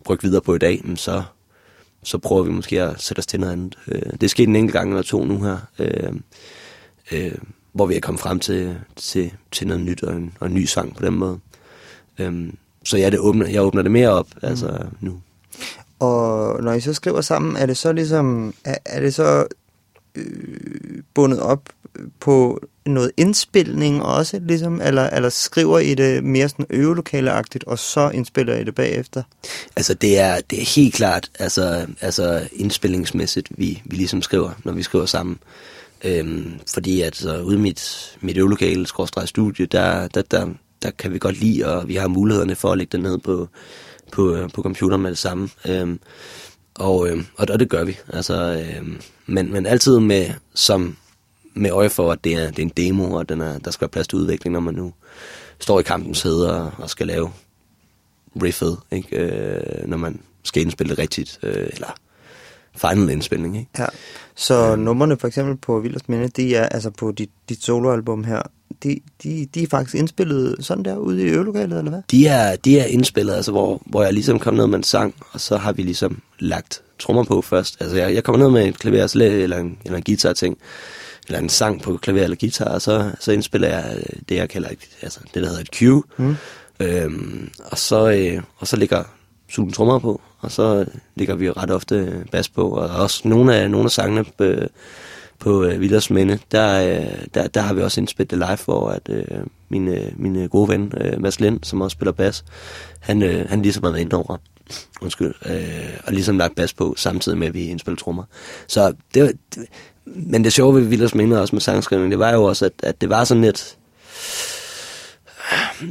brygge 0.04 0.24
videre 0.24 0.42
på 0.42 0.56
i 0.56 0.58
dag, 0.58 0.84
så, 0.96 1.24
så 2.04 2.18
prøver 2.18 2.44
vi 2.44 2.52
måske 2.52 2.82
at 2.82 3.02
sætte 3.02 3.20
os 3.20 3.26
til 3.26 3.40
noget 3.40 3.54
andet. 3.54 3.78
Øh, 3.88 4.12
det 4.12 4.24
er 4.24 4.28
sket 4.28 4.48
en 4.50 4.56
enkelt 4.56 4.74
gang 4.74 4.90
eller 4.90 5.04
to 5.04 5.26
nu 5.26 5.44
her, 5.44 5.58
øh, 5.80 6.14
øh, 7.12 7.36
hvor 7.74 7.86
vi 7.86 7.96
er 7.96 8.00
kommet 8.00 8.22
frem 8.22 8.40
til, 8.40 8.78
til, 8.96 9.34
til 9.52 9.68
noget 9.68 9.84
nyt 9.84 10.04
og 10.04 10.16
en, 10.16 10.34
og 10.40 10.48
en 10.48 10.54
ny 10.54 10.66
sang 10.66 10.96
på 10.96 11.06
den 11.06 11.14
måde. 11.14 11.40
Øh, 12.20 12.54
så 12.84 12.98
ja, 12.98 13.10
det 13.10 13.20
åbner, 13.20 13.48
jeg 13.48 13.62
åbner 13.62 13.82
det 13.82 13.92
mere 13.92 14.10
op 14.10 14.28
mm. 14.36 14.50
altså 14.50 14.86
nu. 15.00 15.22
Og 16.00 16.64
når 16.64 16.74
I 16.74 16.82
så 16.82 16.94
skriver 16.94 17.22
sammen, 17.22 17.56
er 17.56 17.66
det 17.66 17.78
så 17.78 17.94
ligesom, 17.94 18.54
er, 18.66 18.78
er 18.86 19.00
det 19.00 19.14
så 19.14 19.48
øh, 20.16 21.04
bundet 21.14 21.40
op 21.40 21.62
på 22.20 22.60
noget 22.86 23.12
indspilning 23.18 24.04
også, 24.04 24.40
ligesom, 24.44 24.82
eller, 24.82 25.10
eller 25.10 25.30
skriver 25.30 25.80
I 25.80 25.96
det 25.96 26.24
mere 26.24 26.50
sådan 26.50 26.66
øvelokaleagtigt, 26.70 27.64
og 27.64 27.80
så 27.80 28.10
indspiller 28.10 28.56
I 28.56 28.64
det 28.64 28.76
bagefter? 28.76 29.24
Altså, 29.76 29.94
det 29.94 30.20
er, 30.20 30.42
det 30.50 30.62
er 30.62 30.76
helt 30.76 30.94
klart, 30.94 31.32
altså, 31.40 31.88
altså 32.02 32.48
indspillingsmæssigt, 32.54 33.48
vi, 33.58 33.82
vi 33.86 33.96
ligesom 33.96 34.22
skriver, 34.22 34.52
når 34.64 34.74
vi 34.74 34.84
skriver 34.84 35.06
sammen. 35.06 35.40
Øhm, 36.04 36.60
fordi 36.74 37.02
at 37.02 37.16
så 37.16 37.42
ude 37.42 37.56
i 37.56 37.60
mit, 37.60 38.16
mit 38.22 38.38
øvelokale, 38.38 38.88
studie, 39.26 39.66
der, 39.66 40.08
der, 40.08 40.22
der, 40.22 40.48
der 40.84 40.92
kan 40.92 41.14
vi 41.14 41.20
godt 41.20 41.40
lide, 41.40 41.66
og 41.66 41.88
vi 41.88 41.96
har 41.96 42.08
mulighederne 42.08 42.56
for 42.56 42.72
at 42.72 42.78
lægge 42.78 42.92
det 42.92 43.04
ned 43.04 43.18
på, 43.18 43.48
på, 44.12 44.38
på 44.54 44.62
computer 44.62 44.98
med 44.98 45.10
det 45.10 45.18
samme. 45.18 45.50
Øhm, 45.68 46.00
Og, 46.76 47.10
øhm, 47.10 47.26
og, 47.38 47.48
og 47.52 47.60
det 47.60 47.70
gør 47.70 47.84
vi. 47.84 47.98
Altså, 48.14 48.34
øhm, 48.34 49.02
men, 49.26 49.52
men 49.52 49.66
altid 49.66 50.00
med, 50.00 50.30
som, 50.54 50.98
med 51.54 51.72
øje 51.72 51.90
for, 51.90 52.12
at 52.12 52.24
det 52.24 52.34
er, 52.34 52.48
det 52.48 52.60
er 52.60 52.64
en 52.64 52.74
demo, 52.78 53.12
og 53.12 53.30
den 53.30 53.42
er, 53.42 53.60
der 53.60 53.72
skal 53.72 53.82
være 53.82 53.90
plads 53.90 54.08
til 54.08 54.18
udvikling, 54.18 54.54
når 54.54 54.60
man 54.60 54.74
nu 54.74 54.94
står 55.60 55.80
i 55.80 55.84
kampens 55.84 56.22
hede 56.22 56.62
og, 56.62 56.72
og 56.78 56.90
skal 56.90 57.08
lave 57.08 57.32
riffet, 58.44 58.78
ikke? 58.92 59.18
Øh, 59.18 59.88
når 59.88 59.98
man 59.98 60.20
skal 60.44 60.62
indspille 60.62 60.90
det 60.90 61.00
rigtigt, 61.00 61.40
øh, 61.44 61.70
eller 61.74 61.96
final 62.76 63.10
indspilning. 63.10 63.58
Ikke? 63.58 63.70
Ja. 63.80 63.86
Så 64.36 64.76
numrene 64.76 65.18
for 65.18 65.28
eksempel 65.28 65.58
på 65.58 65.80
Vilders 65.80 66.10
Minde, 66.10 66.28
de 66.28 66.56
er 66.56 66.70
altså 66.70 66.90
på 66.90 67.12
dit, 67.12 67.30
dit 67.50 67.64
soloalbum 67.64 68.24
her, 68.24 68.42
de, 68.84 69.00
de, 69.24 69.48
de 69.54 69.64
er 69.64 69.68
faktisk 69.68 69.96
indspillet 69.96 70.56
sådan 70.60 70.86
der 70.86 70.98
ude 70.98 71.22
i 71.22 71.26
øvelokalet, 71.26 71.78
eller 71.78 71.92
hvad? 71.92 72.02
De 72.12 72.28
er, 72.28 72.56
de 72.56 72.80
er 72.80 72.86
indspillet, 72.86 73.34
altså 73.34 73.52
hvor, 73.52 73.82
hvor 73.86 74.04
jeg 74.04 74.14
ligesom 74.14 74.40
kom 74.40 74.54
ned 74.54 74.68
med 74.68 74.78
en 74.78 74.84
sang, 74.84 75.16
og 75.32 75.40
så 75.40 75.58
har 75.58 75.74
vi 75.74 75.82
ligesom 75.82 76.22
lagt 76.40 76.82
trommer 77.00 77.24
på 77.24 77.42
først. 77.42 77.78
Altså 77.80 77.98
jeg, 77.98 78.14
jeg 78.14 78.24
kommer 78.24 78.40
ned 78.46 78.52
med 78.52 78.68
et 78.68 78.80
klaver 78.80 79.16
eller 79.16 79.58
en, 79.58 79.78
eller 79.86 79.98
en 79.98 80.04
guitar 80.04 80.34
ting, 80.34 80.58
eller 81.32 81.44
en 81.44 81.50
sang 81.50 81.82
på 81.82 81.98
klaver 81.98 82.24
eller 82.24 82.38
guitar, 82.38 82.66
og 82.66 82.82
så, 82.82 83.12
så 83.20 83.32
indspiller 83.32 83.68
jeg 83.68 84.04
det, 84.30 84.36
jeg 84.36 84.50
kalder 84.50 84.70
altså 85.02 85.20
det, 85.34 85.44
der 85.44 85.50
hedder 85.50 85.62
et 85.62 85.76
cue. 85.76 86.04
Mm. 86.18 86.36
Øhm, 86.80 87.52
og, 87.72 87.78
så, 87.78 88.12
øh, 88.12 88.44
og 88.58 88.68
så 88.68 88.76
ligger 88.76 89.04
sugen 89.50 89.72
trommer 89.72 90.00
på, 90.00 90.22
og 90.40 90.52
så 90.52 90.86
ligger 91.16 91.36
vi 91.36 91.52
ret 91.52 91.72
ofte 91.72 92.26
bas 92.32 92.50
på, 92.50 92.70
og 92.70 92.90
også 92.90 93.28
nogle 93.28 93.56
af, 93.56 93.72
nogle 93.72 93.86
af 93.86 93.92
sangene 93.92 94.24
på, 94.24 94.46
på 95.40 95.66
uh, 95.66 95.80
Vilders 95.80 96.10
Minde, 96.10 96.40
der, 96.52 97.06
der, 97.34 97.48
der 97.48 97.62
har 97.62 97.74
vi 97.74 97.82
også 97.82 98.02
indspillet 98.02 98.32
det 98.32 98.40
live, 98.40 98.58
hvor 98.66 98.90
at, 98.90 99.10
uh, 99.10 99.46
min, 99.70 99.96
min 100.16 100.48
gode 100.48 100.70
ven, 100.70 100.94
uh, 101.02 101.22
Mads 101.22 101.40
Lind, 101.40 101.60
som 101.64 101.82
også 101.82 101.96
spiller 101.96 102.12
bas, 102.12 102.46
han, 103.00 103.24
uh, 103.24 103.50
han 103.50 103.62
ligesom 103.62 103.84
har 103.84 103.92
været 103.92 104.02
inde 104.02 104.16
over, 104.16 104.38
undskyld, 105.02 105.34
uh, 105.46 105.98
og 106.04 106.14
ligesom 106.14 106.38
lagt 106.38 106.56
bas 106.56 106.74
på, 106.74 106.94
samtidig 106.98 107.38
med, 107.38 107.48
at 107.48 107.54
vi 107.54 107.66
indspiller 107.66 107.98
trommer. 107.98 108.24
Så 108.68 108.94
det, 109.14 109.38
det 109.56 109.66
men 110.06 110.44
det 110.44 110.54
sjove 110.54 110.76
ved 110.76 110.82
Vilders 110.82 111.16
Minde 111.16 111.42
også 111.42 111.56
med 111.56 111.62
sangskrivning, 111.62 112.12
det 112.12 112.20
var 112.20 112.32
jo 112.32 112.44
også, 112.44 112.66
at, 112.66 112.74
at 112.84 113.02
det 113.02 113.10
var 113.10 113.24
sådan 113.24 113.44
lidt, 113.44 113.78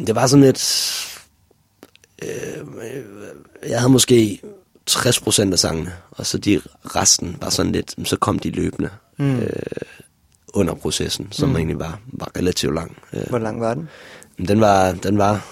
det 0.06 0.14
var 0.14 0.26
sådan 0.26 0.44
lidt, 0.44 0.94
øh, 2.22 2.66
jeg 3.68 3.78
havde 3.78 3.92
måske 3.92 4.40
60% 4.90 5.52
af 5.52 5.58
sangene, 5.58 5.92
og 6.10 6.26
så 6.26 6.38
de 6.38 6.60
resten 6.84 7.36
var 7.40 7.50
sådan 7.50 7.72
lidt, 7.72 7.94
så 8.08 8.16
kom 8.16 8.38
de 8.38 8.50
løbende 8.50 8.90
mm. 9.18 9.38
øh, 9.38 9.52
under 10.54 10.74
processen, 10.74 11.28
som 11.30 11.48
mm. 11.48 11.56
egentlig 11.56 11.78
var, 11.78 12.00
var 12.06 12.30
relativt 12.38 12.74
lang. 12.74 12.96
Øh. 13.12 13.28
Hvor 13.28 13.38
lang 13.38 13.60
var 13.60 13.74
den? 13.74 13.88
Den 14.48 14.60
var, 14.60 14.92
den 14.92 15.18
var, 15.18 15.46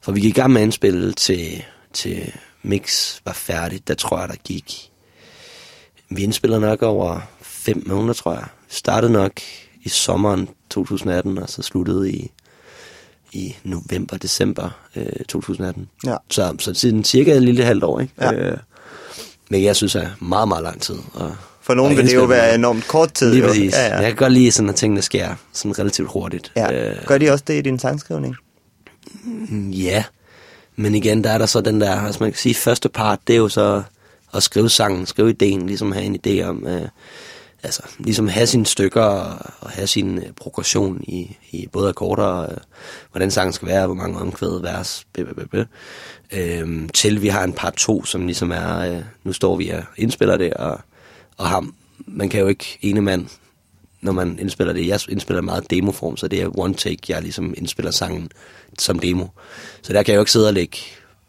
for 0.00 0.12
vi 0.12 0.20
gik 0.20 0.36
i 0.36 0.40
gang 0.40 0.52
med 0.52 0.62
indspillet 0.62 1.16
til, 1.16 1.64
til 1.92 2.32
Mix 2.62 3.16
var 3.24 3.32
færdigt, 3.32 3.88
der 3.88 3.94
tror 3.94 4.20
jeg, 4.20 4.28
der 4.28 4.34
gik, 4.44 4.90
vi 6.10 6.22
indspillede 6.22 6.60
nok 6.60 6.82
over 6.82 7.20
fem 7.42 7.82
måneder, 7.86 8.12
tror 8.14 8.32
jeg. 8.32 8.44
Startede 8.68 9.12
nok 9.12 9.32
i 9.82 9.88
sommeren 9.88 10.48
2018, 10.70 11.38
og 11.38 11.48
så 11.48 11.62
sluttede 11.62 12.12
i 12.12 12.30
i 13.32 13.56
november, 13.64 14.16
december 14.16 14.70
øh, 14.96 15.06
2018. 15.28 15.88
Ja. 16.06 16.16
Så, 16.30 16.54
så 16.58 16.74
siden 16.74 17.04
cirka 17.04 17.32
et 17.32 17.42
lille 17.42 17.64
halvt 17.64 17.84
år, 17.84 18.00
ikke? 18.00 18.14
Ja. 18.20 18.32
Øh, 18.32 18.58
men 19.50 19.62
jeg 19.64 19.76
synes, 19.76 19.92
det 19.92 20.02
er 20.02 20.10
meget, 20.24 20.48
meget 20.48 20.62
lang 20.62 20.80
tid. 20.82 20.96
Og, 21.14 21.36
For 21.60 21.74
nogen 21.74 21.96
vil 21.96 22.06
det 22.06 22.14
jo 22.14 22.24
være 22.24 22.54
enormt 22.54 22.88
kort 22.88 23.12
tid. 23.12 23.32
Lige 23.32 23.42
præcis. 23.46 23.72
Ja, 23.74 23.86
ja. 23.86 23.94
Jeg 23.94 24.06
kan 24.06 24.16
godt 24.16 24.32
lide 24.32 24.52
sådan, 24.52 24.68
at 24.68 24.74
tingene 24.74 25.02
sker 25.02 25.34
sådan 25.52 25.78
relativt 25.78 26.08
hurtigt. 26.08 26.52
Ja. 26.56 26.90
Øh, 26.90 26.96
Gør 27.06 27.18
de 27.18 27.30
også 27.30 27.44
det 27.46 27.54
i 27.58 27.60
din 27.60 27.78
sangskrivning? 27.78 28.36
Ja, 29.72 30.04
men 30.80 30.94
igen, 30.94 31.24
der 31.24 31.30
er 31.30 31.38
der 31.38 31.46
så 31.46 31.60
den 31.60 31.80
der, 31.80 32.00
altså 32.00 32.22
man 32.22 32.32
kan 32.32 32.38
sige, 32.38 32.54
første 32.54 32.88
part, 32.88 33.18
det 33.26 33.32
er 33.32 33.38
jo 33.38 33.48
så 33.48 33.82
at 34.34 34.42
skrive 34.42 34.70
sangen, 34.70 35.06
skrive 35.06 35.30
ideen, 35.30 35.66
ligesom 35.66 35.92
have 35.92 36.04
en 36.04 36.18
idé 36.26 36.42
om, 36.42 36.66
øh, 36.66 36.88
altså, 37.62 37.82
ligesom 37.98 38.28
have 38.28 38.46
sine 38.46 38.66
stykker 38.66 39.02
og 39.60 39.70
have 39.70 39.86
sin 39.86 40.18
øh, 40.18 40.32
progression 40.36 41.00
i, 41.02 41.36
i 41.50 41.68
både 41.72 41.88
akkorder, 41.88 42.24
og, 42.24 42.52
øh, 42.52 42.58
hvordan 43.10 43.30
sangen 43.30 43.52
skal 43.52 43.68
være, 43.68 43.86
hvor 43.86 43.94
mange 43.94 44.18
omkvæd, 44.18 44.60
vers, 44.60 45.06
blablabla, 45.12 45.64
Øh, 46.32 46.88
til 46.94 47.22
vi 47.22 47.28
har 47.28 47.44
en 47.44 47.52
part 47.52 47.74
2, 47.74 48.04
som 48.04 48.26
ligesom 48.26 48.50
er, 48.50 48.78
øh, 48.78 49.02
nu 49.24 49.32
står 49.32 49.56
vi 49.56 49.68
og 49.68 49.82
indspiller 49.96 50.36
det, 50.36 50.54
og, 50.54 50.80
og 51.36 51.48
ham, 51.48 51.74
man 52.06 52.28
kan 52.28 52.40
jo 52.40 52.46
ikke 52.46 52.78
ene 52.82 53.00
mand, 53.00 53.26
når 54.02 54.12
man 54.12 54.38
indspiller 54.38 54.72
det, 54.72 54.86
jeg 54.86 55.00
indspiller 55.08 55.42
meget 55.42 55.70
demoform, 55.70 56.16
så 56.16 56.28
det 56.28 56.42
er 56.42 56.58
one 56.58 56.74
take, 56.74 57.00
jeg 57.08 57.22
ligesom 57.22 57.54
indspiller 57.56 57.90
sangen 57.90 58.30
som 58.78 58.98
demo. 58.98 59.26
Så 59.82 59.92
der 59.92 60.02
kan 60.02 60.12
jeg 60.12 60.16
jo 60.16 60.22
ikke 60.22 60.32
sidde 60.32 60.48
og 60.48 60.54
lægge, 60.54 60.78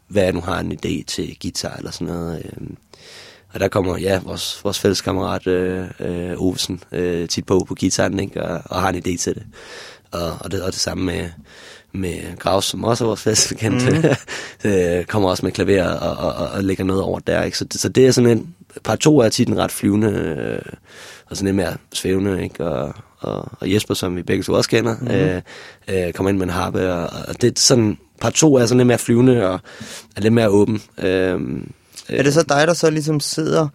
hvad 0.07 0.23
jeg 0.23 0.33
nu 0.33 0.41
har 0.41 0.59
en 0.59 0.71
idé 0.71 1.03
til 1.07 1.37
guitar 1.41 1.75
eller 1.75 1.91
sådan 1.91 2.07
noget. 2.07 2.45
Øh, 2.45 2.67
og 3.53 3.59
der 3.59 3.67
kommer, 3.67 3.97
ja, 3.97 4.19
vores, 4.23 4.63
vores 4.63 4.79
fælles 4.79 5.01
kammerat 5.01 5.47
øh, 5.47 5.87
øh, 5.99 6.33
Ovesen 6.37 6.83
øh, 6.91 7.27
tit 7.27 7.45
på 7.45 7.65
på 7.67 7.75
gitaren, 7.75 8.19
ikke? 8.19 8.43
Og, 8.43 8.61
og 8.65 8.81
har 8.81 8.89
en 8.89 8.95
idé 8.95 9.17
til 9.17 9.35
det. 9.35 9.43
Og, 10.11 10.37
og, 10.39 10.51
det, 10.51 10.61
og 10.63 10.71
det 10.71 10.79
samme 10.79 11.03
med, 11.03 11.29
med 11.91 12.37
Graus, 12.37 12.65
som 12.65 12.83
også 12.83 13.03
er 13.03 13.07
vores 13.07 13.21
fælles 13.21 13.47
bekendte, 13.47 14.15
mm. 14.63 14.69
øh, 14.69 15.05
kommer 15.05 15.29
også 15.29 15.45
med 15.45 15.51
klaver 15.51 15.83
og, 15.83 16.17
og, 16.17 16.33
og, 16.33 16.47
og 16.47 16.63
lægger 16.63 16.83
noget 16.83 17.01
over 17.01 17.19
der. 17.19 17.43
Ikke? 17.43 17.57
Så, 17.57 17.65
så 17.71 17.89
det 17.89 18.07
er 18.07 18.11
sådan 18.11 18.37
en, 18.37 18.55
par 18.83 18.95
to 18.95 19.19
er 19.19 19.29
tit 19.29 19.47
en 19.47 19.57
ret 19.57 19.71
flyvende, 19.71 20.07
øh, 20.09 20.73
og 21.25 21.37
sådan 21.37 21.45
lidt 21.45 21.55
mere 21.55 21.77
svævende, 21.93 22.43
ikke? 22.43 22.65
Og, 22.65 22.93
og, 23.19 23.47
og 23.59 23.73
Jesper, 23.73 23.93
som 23.93 24.15
vi 24.15 24.23
begge 24.23 24.43
to 24.43 24.53
også 24.53 24.69
kender, 24.69 24.95
mm. 25.01 25.07
øh, 25.07 25.41
øh, 25.87 26.13
kommer 26.13 26.29
ind 26.29 26.37
med 26.37 26.45
en 26.45 26.53
harpe, 26.53 26.93
og, 26.93 27.09
og 27.27 27.41
det 27.41 27.47
er 27.47 27.59
sådan, 27.59 27.97
par 28.21 28.29
to 28.29 28.55
er 28.55 28.65
sådan 28.65 28.77
lidt 28.77 28.87
mere 28.87 28.97
flyvende 28.97 29.49
og 29.49 29.59
er 30.15 30.21
lidt 30.21 30.33
mere 30.33 30.49
åben. 30.49 30.81
Øh, 30.97 31.39
er 32.09 32.23
det 32.23 32.33
så 32.33 32.43
dig, 32.49 32.67
der 32.67 32.73
så 32.73 32.89
ligesom 32.89 33.19
sidder 33.19 33.67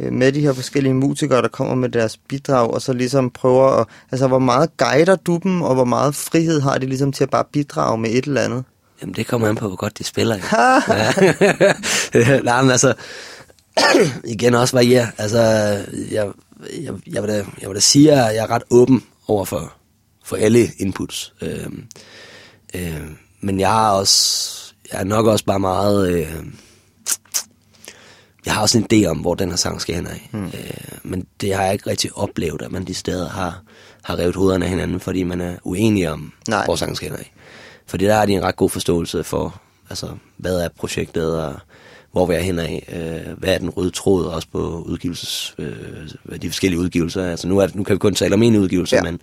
øh, 0.00 0.12
med 0.12 0.32
de 0.32 0.40
her 0.40 0.52
forskellige 0.52 0.94
musikere, 0.94 1.42
der 1.42 1.48
kommer 1.48 1.74
med 1.74 1.88
deres 1.88 2.16
bidrag, 2.16 2.70
og 2.70 2.82
så 2.82 2.92
ligesom 2.92 3.30
prøver 3.30 3.68
at... 3.68 3.86
Altså, 4.12 4.28
hvor 4.28 4.38
meget 4.38 4.76
guider 4.76 5.16
du 5.16 5.40
dem, 5.42 5.62
og 5.62 5.74
hvor 5.74 5.84
meget 5.84 6.14
frihed 6.14 6.60
har 6.60 6.78
de 6.78 6.86
ligesom 6.86 7.12
til 7.12 7.24
at 7.24 7.30
bare 7.30 7.44
bidrage 7.52 7.98
med 7.98 8.10
et 8.10 8.24
eller 8.24 8.40
andet? 8.40 8.64
Jamen, 9.02 9.14
det 9.14 9.26
kommer 9.26 9.48
an 9.48 9.56
på, 9.56 9.68
hvor 9.68 9.76
godt 9.76 9.98
de 9.98 10.04
spiller. 10.04 10.36
Ja. 12.14 12.42
Nej, 12.50 12.62
men 12.62 12.70
altså... 12.70 12.94
igen 14.34 14.54
også 14.54 14.76
varierer. 14.76 15.06
Altså, 15.18 15.40
jeg, 16.10 16.30
jeg, 16.82 16.94
jeg, 17.06 17.22
vil 17.22 17.30
da, 17.30 17.44
jeg 17.60 17.68
vil 17.68 17.74
da 17.74 17.80
sige, 17.80 18.12
at 18.12 18.34
jeg 18.34 18.42
er 18.42 18.50
ret 18.50 18.62
åben 18.70 19.04
over 19.28 19.44
for, 19.44 19.72
for 20.24 20.36
alle 20.36 20.68
inputs. 20.78 21.34
Øh, 21.42 21.66
øh, 22.74 23.02
men 23.40 23.60
jeg 23.60 23.70
har 23.70 23.92
også... 23.92 24.58
Jeg 24.92 25.00
er 25.00 25.04
nok 25.04 25.26
også 25.26 25.44
bare 25.44 25.60
meget... 25.60 26.12
Øh, 26.12 26.44
jeg 28.46 28.54
har 28.54 28.62
også 28.62 28.78
en 28.78 28.86
idé 28.92 29.06
om, 29.06 29.18
hvor 29.18 29.34
den 29.34 29.48
her 29.48 29.56
sang 29.56 29.80
skal 29.80 29.94
hen 29.94 30.06
af. 30.06 30.28
Mm. 30.32 30.44
Øh, 30.44 30.52
men 31.02 31.26
det 31.40 31.54
har 31.54 31.62
jeg 31.62 31.72
ikke 31.72 31.90
rigtig 31.90 32.10
oplevet, 32.16 32.62
at 32.62 32.72
man 32.72 32.84
de 32.84 32.94
steder 32.94 33.28
har, 33.28 33.62
har 34.02 34.18
revet 34.18 34.36
hovederne 34.36 34.64
af 34.64 34.70
hinanden, 34.70 35.00
fordi 35.00 35.22
man 35.22 35.40
er 35.40 35.56
uenig 35.64 36.10
om, 36.10 36.32
Nej. 36.48 36.64
hvor 36.64 36.76
sangen 36.76 36.96
skal 36.96 37.10
hen 37.10 37.18
af. 37.18 37.32
Fordi 37.86 38.04
der 38.04 38.14
har 38.14 38.26
de 38.26 38.32
en 38.32 38.42
ret 38.42 38.56
god 38.56 38.70
forståelse 38.70 39.24
for, 39.24 39.60
altså, 39.90 40.08
hvad 40.36 40.60
er 40.60 40.68
projektet, 40.78 41.40
og 41.40 41.54
hvor 42.12 42.26
vi 42.26 42.34
er 42.34 42.38
hen 42.38 42.58
af, 42.58 42.88
øh, 42.92 43.38
hvad 43.38 43.54
er 43.54 43.58
den 43.58 43.70
røde 43.70 43.90
tråd 43.90 44.24
også 44.24 44.48
på 44.52 44.82
udgivelses, 44.86 45.54
øh, 45.58 46.38
de 46.42 46.48
forskellige 46.48 46.80
udgivelser. 46.80 47.30
Altså 47.30 47.48
nu, 47.48 47.58
er, 47.58 47.68
nu 47.74 47.84
kan 47.84 47.94
vi 47.94 47.98
kun 47.98 48.14
tale 48.14 48.34
om 48.34 48.42
en 48.42 48.56
udgivelse, 48.56 48.96
ja. 48.96 49.02
men, 49.02 49.20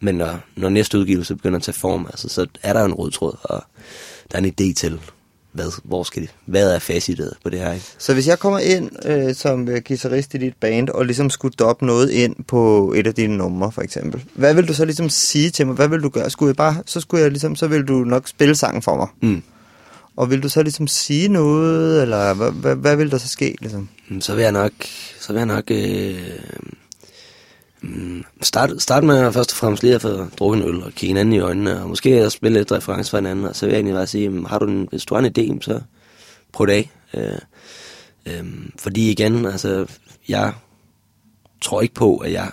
men 0.00 0.14
når, 0.14 0.40
når 0.56 0.68
næste 0.68 0.98
udgivelse 0.98 1.34
begynder 1.34 1.56
at 1.56 1.62
tage 1.62 1.74
form, 1.74 2.06
altså, 2.06 2.28
så 2.28 2.46
er 2.62 2.72
der 2.72 2.84
en 2.84 2.94
rød 2.94 3.10
tråd, 3.10 3.36
og 3.42 3.64
der 4.32 4.38
er 4.38 4.42
en 4.42 4.54
idé 4.60 4.74
til, 4.74 5.00
hvad, 5.52 5.80
hvor 5.84 6.02
skal 6.02 6.22
det, 6.22 6.30
hvad 6.46 6.74
er 6.74 6.78
facitet 6.78 7.32
på 7.44 7.50
det 7.50 7.58
her? 7.58 7.72
Ikke? 7.72 7.86
Så 7.98 8.14
hvis 8.14 8.28
jeg 8.28 8.38
kommer 8.38 8.58
ind 8.58 8.90
øh, 9.06 9.34
som 9.34 9.68
øh, 9.68 9.82
guitarist 9.88 10.34
i 10.34 10.38
dit 10.38 10.54
band, 10.60 10.88
og 10.88 11.06
ligesom 11.06 11.30
skulle 11.30 11.54
doppe 11.58 11.86
noget 11.86 12.10
ind 12.10 12.36
på 12.44 12.92
et 12.96 13.06
af 13.06 13.14
dine 13.14 13.36
numre, 13.36 13.72
for 13.72 13.82
eksempel, 13.82 14.24
hvad 14.34 14.54
vil 14.54 14.68
du 14.68 14.74
så 14.74 14.84
ligesom 14.84 15.08
sige 15.08 15.50
til 15.50 15.66
mig? 15.66 15.74
Hvad 15.76 15.88
vil 15.88 16.02
du 16.02 16.08
gøre? 16.08 16.30
Skulle 16.30 16.48
jeg 16.48 16.56
bare, 16.56 16.82
så 16.86 17.00
skulle 17.00 17.22
jeg 17.22 17.30
ligesom, 17.30 17.56
så 17.56 17.66
vil 17.66 17.84
du 17.84 17.94
nok 17.94 18.28
spille 18.28 18.56
sangen 18.56 18.82
for 18.82 18.96
mig. 18.96 19.08
Mm. 19.22 19.42
Og 20.18 20.30
vil 20.30 20.42
du 20.42 20.48
så 20.48 20.62
ligesom 20.62 20.86
sige 20.86 21.28
noget, 21.28 22.02
eller 22.02 22.34
hvad, 22.34 22.50
hvad, 22.52 22.76
hvad 22.76 22.96
vil 22.96 23.10
der 23.10 23.18
så 23.18 23.28
ske? 23.28 23.56
Ligesom? 23.60 23.88
Så 24.20 24.34
vil 24.34 24.42
jeg 24.42 24.52
nok, 24.52 24.72
så 25.20 25.32
vil 25.32 25.38
jeg 25.38 25.46
nok 25.46 25.70
øh, 25.70 26.38
Mm, 27.80 28.24
start, 28.42 28.70
start 28.78 29.04
med 29.04 29.32
først 29.32 29.52
og 29.52 29.56
fremmest 29.56 29.82
lige 29.82 29.94
at 29.94 30.02
få 30.02 30.24
drukket 30.38 30.62
en 30.62 30.68
øl 30.68 30.82
og 30.82 30.92
kigge 30.92 31.06
hinanden 31.06 31.32
i 31.32 31.38
øjnene, 31.38 31.82
og 31.82 31.88
måske 31.88 32.30
spille 32.30 32.58
lidt 32.58 32.72
reference 32.72 33.10
for 33.10 33.18
hinanden, 33.18 33.44
og 33.44 33.56
så 33.56 33.66
vil 33.66 33.72
jeg 33.72 33.76
egentlig 33.76 33.94
bare 33.94 34.06
sige, 34.06 34.46
har 34.46 34.58
du 34.58 34.66
en, 34.66 34.88
hvis 34.90 35.04
du 35.04 35.14
har 35.14 35.22
en 35.22 35.32
idé, 35.38 35.60
så 35.60 35.80
prøv 36.52 36.66
det 36.66 36.72
af. 36.72 36.90
Øh, 37.14 37.38
øh, 38.26 38.44
fordi 38.78 39.10
igen, 39.10 39.46
altså, 39.46 39.86
jeg 40.28 40.52
tror 41.60 41.80
ikke 41.80 41.94
på, 41.94 42.16
at 42.16 42.32
jeg, 42.32 42.50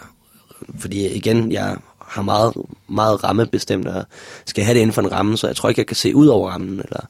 fordi 0.80 1.08
igen, 1.08 1.52
jeg 1.52 1.78
har 2.00 2.22
meget, 2.22 2.54
meget 2.88 3.24
rammebestemt, 3.24 3.88
og 3.88 4.06
skal 4.46 4.64
have 4.64 4.74
det 4.74 4.82
inden 4.82 4.94
for 4.94 5.02
en 5.02 5.12
ramme, 5.12 5.38
så 5.38 5.48
jeg 5.48 5.56
tror 5.56 5.70
ikke, 5.70 5.80
jeg 5.80 5.88
kan 5.88 5.96
se 5.96 6.16
ud 6.16 6.28
over 6.28 6.50
rammen, 6.50 6.80
eller, 6.80 7.08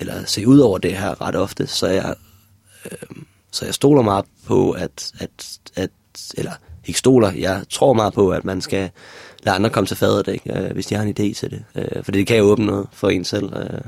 eller 0.00 0.24
se 0.24 0.46
ud 0.46 0.58
over 0.58 0.78
det 0.78 0.96
her 0.96 1.22
ret 1.22 1.36
ofte, 1.36 1.66
så 1.66 1.86
jeg, 1.86 2.14
øh, 2.84 3.22
så 3.50 3.64
jeg 3.64 3.74
stoler 3.74 4.02
meget 4.02 4.24
på, 4.46 4.70
at, 4.70 5.12
at, 5.18 5.58
at 5.76 5.90
eller 6.34 6.52
ikke 6.86 6.98
stoler. 6.98 7.32
Jeg 7.32 7.62
tror 7.70 7.92
meget 7.92 8.14
på, 8.14 8.30
at 8.30 8.44
man 8.44 8.60
skal 8.60 8.90
lade 9.42 9.56
andre 9.56 9.70
komme 9.70 9.86
til 9.86 9.96
fadet, 9.96 10.28
ikke? 10.28 10.58
Øh, 10.58 10.72
hvis 10.72 10.86
de 10.86 10.94
har 10.94 11.02
en 11.02 11.08
idé 11.08 11.34
til 11.34 11.50
det. 11.50 11.64
Øh, 11.74 12.04
for 12.04 12.12
det 12.12 12.26
kan 12.26 12.38
jo 12.38 12.44
åbne 12.44 12.66
noget 12.66 12.86
for 12.92 13.08
en 13.08 13.24
selv. 13.24 13.44
Øh, 13.44 13.80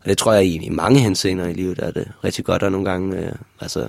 og 0.00 0.08
det 0.08 0.18
tror 0.18 0.32
jeg 0.32 0.44
i, 0.44 0.56
i 0.56 0.68
mange 0.68 1.00
henseender 1.00 1.46
i 1.46 1.52
livet 1.52 1.78
er 1.78 1.90
det 1.90 2.08
rigtig 2.24 2.44
godt, 2.44 2.62
og 2.62 2.72
nogle 2.72 2.90
gange, 2.90 3.18
øh, 3.18 3.32
altså, 3.60 3.88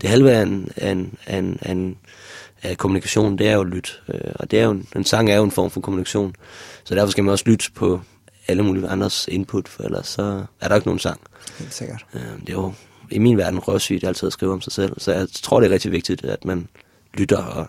det 0.00 0.10
halve 0.10 0.32
af 0.32 0.42
en, 0.42 0.68
af 0.76 0.90
en, 0.90 1.18
af 1.26 1.38
en, 1.38 1.58
af 1.62 1.72
en 1.72 1.96
af 2.62 2.78
kommunikation, 2.78 3.38
det 3.38 3.48
er 3.48 3.54
jo 3.54 3.62
lyt. 3.62 4.02
Øh, 4.08 4.32
og 4.34 4.50
det 4.50 4.60
er 4.60 4.64
jo, 4.64 4.70
en, 4.70 4.88
en 4.96 5.04
sang 5.04 5.30
er 5.30 5.36
jo 5.36 5.44
en 5.44 5.50
form 5.50 5.70
for 5.70 5.80
kommunikation. 5.80 6.34
Så 6.84 6.94
derfor 6.94 7.10
skal 7.10 7.24
man 7.24 7.32
også 7.32 7.44
lytte 7.46 7.72
på 7.74 8.00
alle 8.48 8.62
mulige 8.62 8.88
andres 8.88 9.28
input, 9.28 9.68
for 9.68 9.82
ellers 9.82 10.08
så 10.08 10.44
er 10.60 10.68
der 10.68 10.74
ikke 10.74 10.88
nogen 10.88 10.98
sang. 10.98 11.20
Helt 11.58 11.74
sikkert. 11.74 12.06
Øh, 12.14 12.40
det 12.40 12.48
er 12.48 12.52
jo 12.52 12.72
i 13.10 13.18
min 13.18 13.36
verden 13.36 13.58
røvsygt 13.58 14.04
altid 14.04 14.26
at 14.26 14.32
skrive 14.32 14.52
om 14.52 14.60
sig 14.60 14.72
selv. 14.72 15.00
Så 15.00 15.12
jeg 15.12 15.28
tror, 15.42 15.60
det 15.60 15.66
er 15.66 15.74
rigtig 15.74 15.92
vigtigt, 15.92 16.24
at 16.24 16.44
man 16.44 16.68
lytter 17.14 17.38
og 17.38 17.66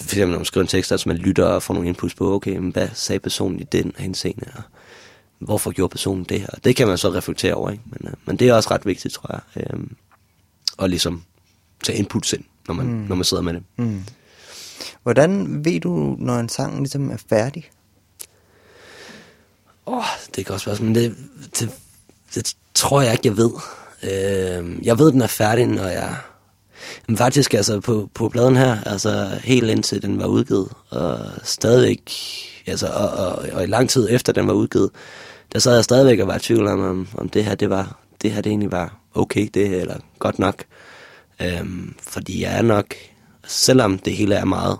for 0.00 0.04
eksempel 0.04 0.30
når 0.30 0.38
man 0.38 0.44
skriver 0.44 0.62
en 0.62 0.68
tekst, 0.68 0.92
at 0.92 1.06
man 1.06 1.16
lytter 1.16 1.44
og 1.44 1.62
får 1.62 1.74
nogle 1.74 1.88
inputs 1.88 2.14
på, 2.14 2.34
okay, 2.34 2.56
men 2.56 2.70
hvad 2.70 2.88
sagde 2.94 3.20
personen 3.20 3.60
i 3.60 3.64
den 3.64 3.92
henseende, 3.98 4.46
og 4.54 4.62
hvorfor 5.38 5.70
gjorde 5.70 5.90
personen 5.90 6.24
det 6.24 6.40
her? 6.40 6.48
Det 6.64 6.76
kan 6.76 6.88
man 6.88 6.98
så 6.98 7.08
reflektere 7.08 7.54
over, 7.54 7.70
ikke? 7.70 7.82
Men, 7.86 8.08
øh, 8.08 8.14
men 8.24 8.36
det 8.36 8.48
er 8.48 8.54
også 8.54 8.70
ret 8.70 8.86
vigtigt, 8.86 9.14
tror 9.14 9.30
jeg, 9.32 9.62
øh, 9.62 9.80
at 10.78 10.90
ligesom 10.90 11.22
tage 11.84 11.98
inputs 11.98 12.32
ind, 12.32 12.44
når 12.68 12.74
man, 12.74 12.86
mm. 12.86 12.92
når 12.92 13.16
man 13.16 13.24
sidder 13.24 13.42
med 13.42 13.54
det. 13.54 13.62
Mm. 13.76 14.02
Hvordan 15.02 15.64
ved 15.64 15.80
du, 15.80 16.16
når 16.18 16.38
en 16.38 16.48
sang 16.48 16.78
ligesom 16.78 17.10
er 17.10 17.16
færdig? 17.28 17.70
Åh, 19.86 19.96
oh, 19.96 20.04
det 20.26 20.38
er 20.38 20.40
et 20.40 20.46
godt 20.46 20.60
spørgsmål, 20.60 20.86
men 20.86 20.94
det, 20.94 21.16
det, 21.60 21.70
det 22.34 22.56
tror 22.74 23.02
jeg 23.02 23.12
ikke, 23.12 23.28
jeg 23.28 23.36
ved. 23.36 23.50
Øh, 24.02 24.86
jeg 24.86 24.98
ved, 24.98 25.12
den 25.12 25.22
er 25.22 25.26
færdig, 25.26 25.66
når 25.66 25.86
jeg... 25.86 26.16
Men 27.08 27.16
faktisk, 27.16 27.54
altså 27.54 27.80
på, 27.80 28.08
på 28.14 28.28
bladen 28.28 28.56
her, 28.56 28.84
altså 28.86 29.40
helt 29.44 29.70
indtil 29.70 30.02
den 30.02 30.18
var 30.18 30.26
udgivet, 30.26 30.68
og 30.90 31.18
stadigvæk, 31.42 32.12
altså, 32.66 32.86
og, 32.86 33.08
og, 33.08 33.48
og 33.52 33.62
i 33.62 33.66
lang 33.66 33.90
tid 33.90 34.08
efter 34.10 34.32
den 34.32 34.46
var 34.46 34.52
udgivet, 34.52 34.90
der 35.52 35.58
sad 35.58 35.74
jeg 35.74 35.84
stadigvæk 35.84 36.20
og 36.20 36.26
var 36.26 36.36
i 36.36 36.40
tvivl 36.40 36.66
om, 36.66 36.80
om, 36.80 37.08
om 37.14 37.28
det 37.28 37.44
her, 37.44 37.54
det 37.54 37.70
var, 37.70 37.98
det 38.22 38.32
her 38.32 38.40
det 38.40 38.50
egentlig 38.50 38.72
var 38.72 38.96
okay, 39.14 39.48
det 39.54 39.80
eller 39.80 39.96
godt 40.18 40.38
nok. 40.38 40.64
Øhm, 41.42 41.94
fordi 42.02 42.42
jeg 42.42 42.58
er 42.58 42.62
nok, 42.62 42.94
selvom 43.46 43.98
det 43.98 44.12
hele 44.12 44.34
er 44.34 44.44
meget 44.44 44.78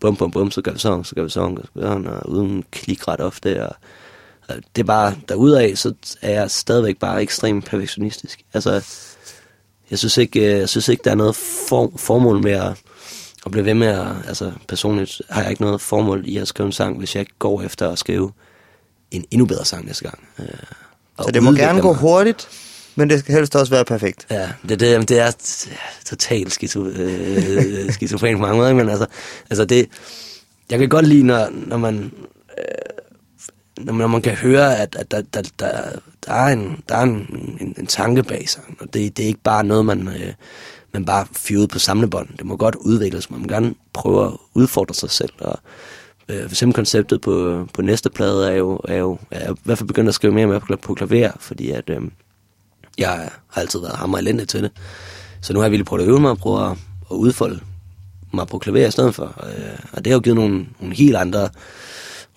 bum, 0.00 0.16
bum, 0.16 0.30
bum, 0.30 0.50
så 0.50 0.62
gør 0.62 0.72
vi 0.72 0.78
sådan, 0.78 1.04
så 1.04 1.14
gør 1.14 1.22
vi 1.22 1.30
sådan, 1.30 1.56
så 1.56 1.62
gør 1.74 1.80
vi 1.80 1.86
sådan, 1.86 2.06
og 2.06 2.30
uden 2.30 2.64
klik 2.70 3.08
ret 3.08 3.20
ofte, 3.20 3.66
og, 3.66 3.76
og 4.48 4.54
det 4.76 4.82
er 4.82 4.86
bare, 4.86 5.14
derudaf, 5.28 5.76
så 5.76 5.94
er 6.22 6.30
jeg 6.30 6.50
stadigvæk 6.50 6.98
bare 6.98 7.22
ekstremt 7.22 7.64
perfektionistisk. 7.64 8.40
Altså, 8.54 8.84
jeg 9.90 9.98
synes 9.98 10.16
ikke, 10.16 10.40
øh, 10.40 10.58
jeg 10.58 10.68
synes 10.68 10.88
ikke 10.88 11.04
der 11.04 11.10
er 11.10 11.14
noget 11.14 11.36
for, 11.68 11.92
formål 11.96 12.42
med 12.42 12.52
at, 12.52 12.72
at 13.46 13.52
blive 13.52 13.64
ved 13.64 13.74
med 13.74 13.86
at, 13.86 14.06
altså 14.28 14.52
personligt 14.68 15.22
har 15.28 15.42
jeg 15.42 15.50
ikke 15.50 15.62
noget 15.62 15.80
formål 15.80 16.22
i 16.26 16.36
at 16.36 16.48
skrive 16.48 16.66
en 16.66 16.72
sang, 16.72 16.98
hvis 16.98 17.14
jeg 17.14 17.20
ikke 17.20 17.38
går 17.38 17.62
efter 17.62 17.90
at 17.90 17.98
skrive 17.98 18.32
en 19.10 19.24
endnu 19.30 19.46
bedre 19.46 19.64
sang 19.64 19.86
næste 19.86 20.04
gang. 20.04 20.28
Øh, 20.38 20.46
så 21.20 21.30
det 21.30 21.42
må 21.42 21.52
gerne 21.52 21.80
gå 21.80 21.92
mig. 21.92 22.00
hurtigt, 22.00 22.48
men 22.98 23.10
det 23.10 23.18
skal 23.18 23.34
helst 23.34 23.56
også 23.56 23.72
være 23.72 23.84
perfekt. 23.84 24.26
Ja, 24.30 24.48
det, 24.68 24.80
det, 24.80 25.08
det 25.08 25.18
er 25.18 25.30
totalt 26.04 26.52
skizo, 26.52 26.86
øh, 26.86 27.84
øh, 27.84 27.92
skizofren 27.92 28.36
på 28.36 28.40
mange 28.40 28.56
måder, 28.56 28.74
men 28.74 28.88
altså, 28.88 29.06
altså 29.50 29.64
det, 29.64 29.88
jeg 30.70 30.78
kan 30.78 30.88
godt 30.88 31.08
lide, 31.08 31.22
når, 31.22 31.48
når 31.66 31.76
man 31.76 32.12
øh, 32.58 32.64
når, 33.84 33.92
man, 33.92 34.00
når 34.00 34.06
man 34.06 34.22
kan 34.22 34.34
høre, 34.34 34.78
at, 34.78 34.96
at 34.98 35.10
der, 35.10 35.22
der, 35.34 35.42
der, 35.58 35.72
der 36.26 36.32
er, 36.32 36.52
en, 36.52 36.80
der 36.88 36.96
er 36.96 37.02
en, 37.02 37.56
en, 37.60 37.74
en 37.78 37.86
tanke 37.86 38.22
bag 38.22 38.48
sig, 38.48 38.62
og 38.80 38.94
det, 38.94 39.16
det 39.16 39.22
er 39.22 39.26
ikke 39.26 39.42
bare 39.44 39.64
noget, 39.64 39.84
man, 39.84 40.08
øh, 40.08 40.32
man 40.92 41.04
bare 41.04 41.26
fyrer 41.32 41.66
på 41.66 41.78
samlebånd. 41.78 42.28
Det 42.38 42.46
må 42.46 42.56
godt 42.56 42.74
udvikles, 42.74 43.30
man 43.30 43.40
må 43.40 43.46
gerne 43.46 43.74
prøve 43.92 44.26
at 44.26 44.32
udfordre 44.54 44.94
sig 44.94 45.10
selv, 45.10 45.32
og 45.38 45.58
øh, 46.28 46.42
for 46.42 46.50
eksempel 46.50 46.74
konceptet 46.74 47.20
på, 47.20 47.66
på 47.74 47.82
næste 47.82 48.10
plade 48.10 48.50
er 48.50 48.54
jo, 48.54 48.80
er 48.84 48.96
jo 48.96 49.18
er 49.30 49.52
i 49.52 49.56
hvert 49.64 49.78
fald 49.78 49.88
begyndt 49.88 50.08
at 50.08 50.14
skrive 50.14 50.34
mere 50.34 50.44
og 50.44 50.48
mere 50.48 50.60
på, 50.60 50.76
på 50.76 50.94
klaver, 50.94 51.32
fordi 51.40 51.70
at, 51.70 51.90
øh, 51.90 52.00
jeg 52.98 53.30
har 53.48 53.60
altid 53.60 53.80
været 53.80 53.96
hammer 53.96 54.18
elendig 54.18 54.48
til 54.48 54.62
det. 54.62 54.70
Så 55.40 55.52
nu 55.52 55.58
har 55.58 55.64
jeg 55.64 55.70
virkelig 55.70 55.86
prøvet 55.86 56.02
at 56.02 56.08
øve 56.08 56.20
mig 56.20 56.30
og 56.30 56.38
prøve 56.38 56.70
at, 56.70 56.76
at 57.10 57.14
udfolde 57.14 57.60
mig 58.32 58.46
på 58.46 58.58
klaver 58.58 58.86
i 58.86 58.90
stedet 58.90 59.14
for. 59.14 59.44
Øh, 59.46 59.78
og 59.92 60.04
det 60.04 60.10
har 60.10 60.16
jo 60.16 60.20
givet 60.20 60.36
nogle, 60.36 60.66
nogle 60.80 60.94
helt 60.94 61.16
andre 61.16 61.48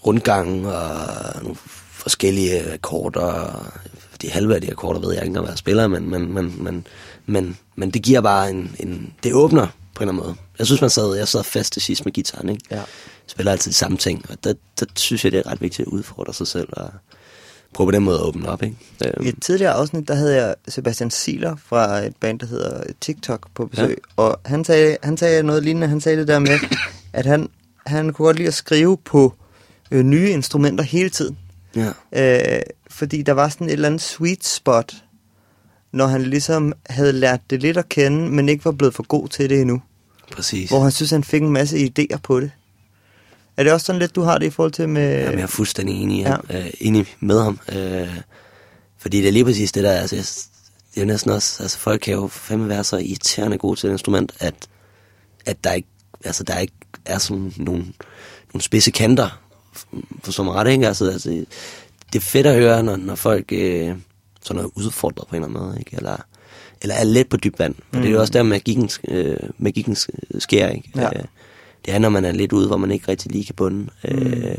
rundgange 0.05 0.73
og 0.73 1.43
nogle 1.43 1.57
forskellige 1.91 2.73
akkorder. 2.73 3.71
De 4.21 4.29
halve 4.29 4.55
af 4.55 4.61
de 4.61 4.71
akkorder 4.71 4.99
ved 4.99 5.13
jeg 5.13 5.23
ikke, 5.23 5.33
når 5.33 5.47
jeg 5.47 5.57
spiller, 5.57 5.87
men, 5.87 6.09
men, 6.09 6.33
men, 6.33 6.63
men, 6.63 6.87
men, 7.25 7.57
men 7.75 7.91
det 7.91 8.03
giver 8.03 8.21
bare 8.21 8.49
en, 8.49 8.75
en... 8.79 9.13
Det 9.23 9.33
åbner 9.33 9.67
på 9.95 10.03
en 10.03 10.09
eller 10.09 10.13
anden 10.13 10.27
måde. 10.27 10.35
Jeg 10.59 10.65
synes, 10.65 10.81
man 10.81 10.89
sad, 10.89 11.15
jeg 11.15 11.27
sad 11.27 11.43
fast 11.43 11.73
til 11.73 11.81
sidst 11.81 12.05
med 12.05 12.13
gitaren, 12.13 12.49
ikke? 12.49 12.63
Ja. 12.71 12.75
Jeg 12.75 12.85
spiller 13.27 13.51
altid 13.51 13.71
de 13.71 13.77
samme 13.77 13.97
ting, 13.97 14.25
og 14.29 14.43
der, 14.43 14.53
der 14.79 14.85
synes 14.95 15.23
jeg, 15.23 15.31
det 15.31 15.37
er 15.37 15.51
ret 15.51 15.61
vigtigt 15.61 15.87
at 15.87 15.91
udfordre 15.91 16.33
sig 16.33 16.47
selv 16.47 16.69
og, 16.71 16.89
prøve 17.73 17.87
på 17.87 17.91
den 17.91 18.03
måde 18.03 18.17
at 18.17 18.23
åbne 18.23 18.49
op. 18.49 18.63
Ikke? 18.63 18.75
I 19.21 19.27
et 19.27 19.35
tidligere 19.41 19.73
afsnit, 19.73 20.07
der 20.07 20.15
havde 20.15 20.35
jeg 20.35 20.55
Sebastian 20.67 21.11
Siler 21.11 21.55
fra 21.65 21.97
et 21.97 22.15
band, 22.15 22.39
der 22.39 22.45
hedder 22.45 22.83
TikTok 23.01 23.47
på 23.53 23.65
besøg, 23.65 23.89
ja. 23.89 24.23
og 24.23 24.39
han 24.45 24.65
sagde, 24.65 24.97
han 25.03 25.17
sagde 25.17 25.43
noget 25.43 25.63
lignende. 25.63 25.87
Han 25.87 26.01
sagde 26.01 26.17
det 26.19 26.27
der 26.27 26.39
med, 26.39 26.59
at 27.13 27.25
han, 27.25 27.49
han 27.85 28.13
kunne 28.13 28.25
godt 28.25 28.37
lide 28.37 28.47
at 28.47 28.53
skrive 28.53 28.97
på 28.97 29.33
øh, 29.91 30.03
nye 30.03 30.29
instrumenter 30.29 30.83
hele 30.83 31.09
tiden. 31.09 31.37
Ja. 31.75 32.57
Øh, 32.57 32.61
fordi 32.89 33.21
der 33.21 33.33
var 33.33 33.49
sådan 33.49 33.67
et 33.67 33.73
eller 33.73 33.87
andet 33.87 34.01
sweet 34.01 34.45
spot, 34.45 34.95
når 35.91 36.07
han 36.07 36.21
ligesom 36.21 36.73
havde 36.89 37.13
lært 37.13 37.39
det 37.49 37.61
lidt 37.61 37.77
at 37.77 37.89
kende, 37.89 38.29
men 38.29 38.49
ikke 38.49 38.65
var 38.65 38.71
blevet 38.71 38.93
for 38.93 39.03
god 39.03 39.27
til 39.27 39.49
det 39.49 39.61
endnu. 39.61 39.81
Præcis. 40.31 40.69
Hvor 40.69 40.79
han 40.79 40.91
synes, 40.91 41.11
han 41.11 41.23
fik 41.23 41.41
en 41.41 41.49
masse 41.51 41.77
idéer 41.77 42.17
på 42.23 42.39
det. 42.39 42.51
Er 43.61 43.63
det 43.63 43.73
også 43.73 43.85
sådan 43.85 43.99
lidt, 43.99 44.15
du 44.15 44.21
har 44.21 44.37
det 44.37 44.45
i 44.45 44.49
forhold 44.49 44.71
til 44.71 44.89
med... 44.89 45.19
Jamen, 45.19 45.37
jeg 45.37 45.43
er 45.43 45.47
fuldstændig 45.47 46.01
enig, 46.01 46.21
ja. 46.49 46.57
øh, 46.59 46.71
enig 46.79 47.05
med 47.19 47.41
ham. 47.41 47.59
Øh, 47.71 48.17
fordi 48.97 49.17
det 49.17 49.27
er 49.27 49.31
lige 49.31 49.45
præcis 49.45 49.71
det 49.71 49.83
der, 49.83 49.91
altså, 49.91 50.15
jeg, 50.15 50.25
det 50.95 51.01
er 51.01 51.05
næsten 51.05 51.31
også, 51.31 51.63
altså 51.63 51.77
folk 51.77 52.01
kan 52.01 52.13
jo 52.13 52.27
fandme 52.27 52.69
være 52.69 52.83
så 52.83 52.97
irriterende 52.97 53.57
gode 53.57 53.79
til 53.79 53.87
et 53.87 53.91
instrument, 53.91 54.31
at, 54.39 54.53
at 55.45 55.63
der 55.63 55.73
ikke, 55.73 55.87
altså 56.25 56.43
der 56.43 56.59
ikke 56.59 56.73
er 57.05 57.17
sådan 57.17 57.53
nogle, 57.57 57.85
nogle 58.53 58.61
spidse 58.61 58.91
kanter, 58.91 59.41
for 60.23 60.31
så 60.31 60.43
meget, 60.43 60.71
ikke? 60.71 60.87
Altså, 60.87 61.05
altså, 61.05 61.29
det 62.13 62.15
er 62.15 62.19
fedt 62.19 62.47
at 62.47 62.55
høre, 62.55 62.83
når, 62.83 62.95
når 62.95 63.15
folk 63.15 63.51
øh, 63.51 63.95
sådan 64.41 64.63
er 64.63 64.77
udfordret 64.77 65.27
på 65.27 65.35
en 65.35 65.43
eller 65.43 65.59
anden 65.59 65.67
måde, 65.67 65.79
ikke? 65.79 65.97
Eller, 65.97 66.17
eller 66.81 66.95
er 66.95 67.03
let 67.03 67.29
på 67.29 67.37
dyb 67.37 67.59
vand. 67.59 67.75
For 67.75 67.83
mm. 67.97 68.01
det 68.01 68.07
er 68.07 68.11
jo 68.11 68.17
mm. 68.17 68.21
også 68.21 68.33
der, 68.33 68.43
magikken, 68.43 68.89
øh, 69.07 69.37
magikken 69.57 69.95
sker, 70.39 70.67
ikke? 70.67 70.91
Ja. 70.95 71.09
Øh, 71.15 71.25
det 71.85 71.93
er, 71.93 71.99
når 71.99 72.09
man 72.09 72.25
er 72.25 72.31
lidt 72.31 72.53
ude, 72.53 72.67
hvor 72.67 72.77
man 72.77 72.91
ikke 72.91 73.07
rigtig 73.07 73.31
lige 73.31 73.45
kan 73.45 73.55
bunde. 73.55 73.89
Mm. 74.03 74.09
Øh, 74.09 74.57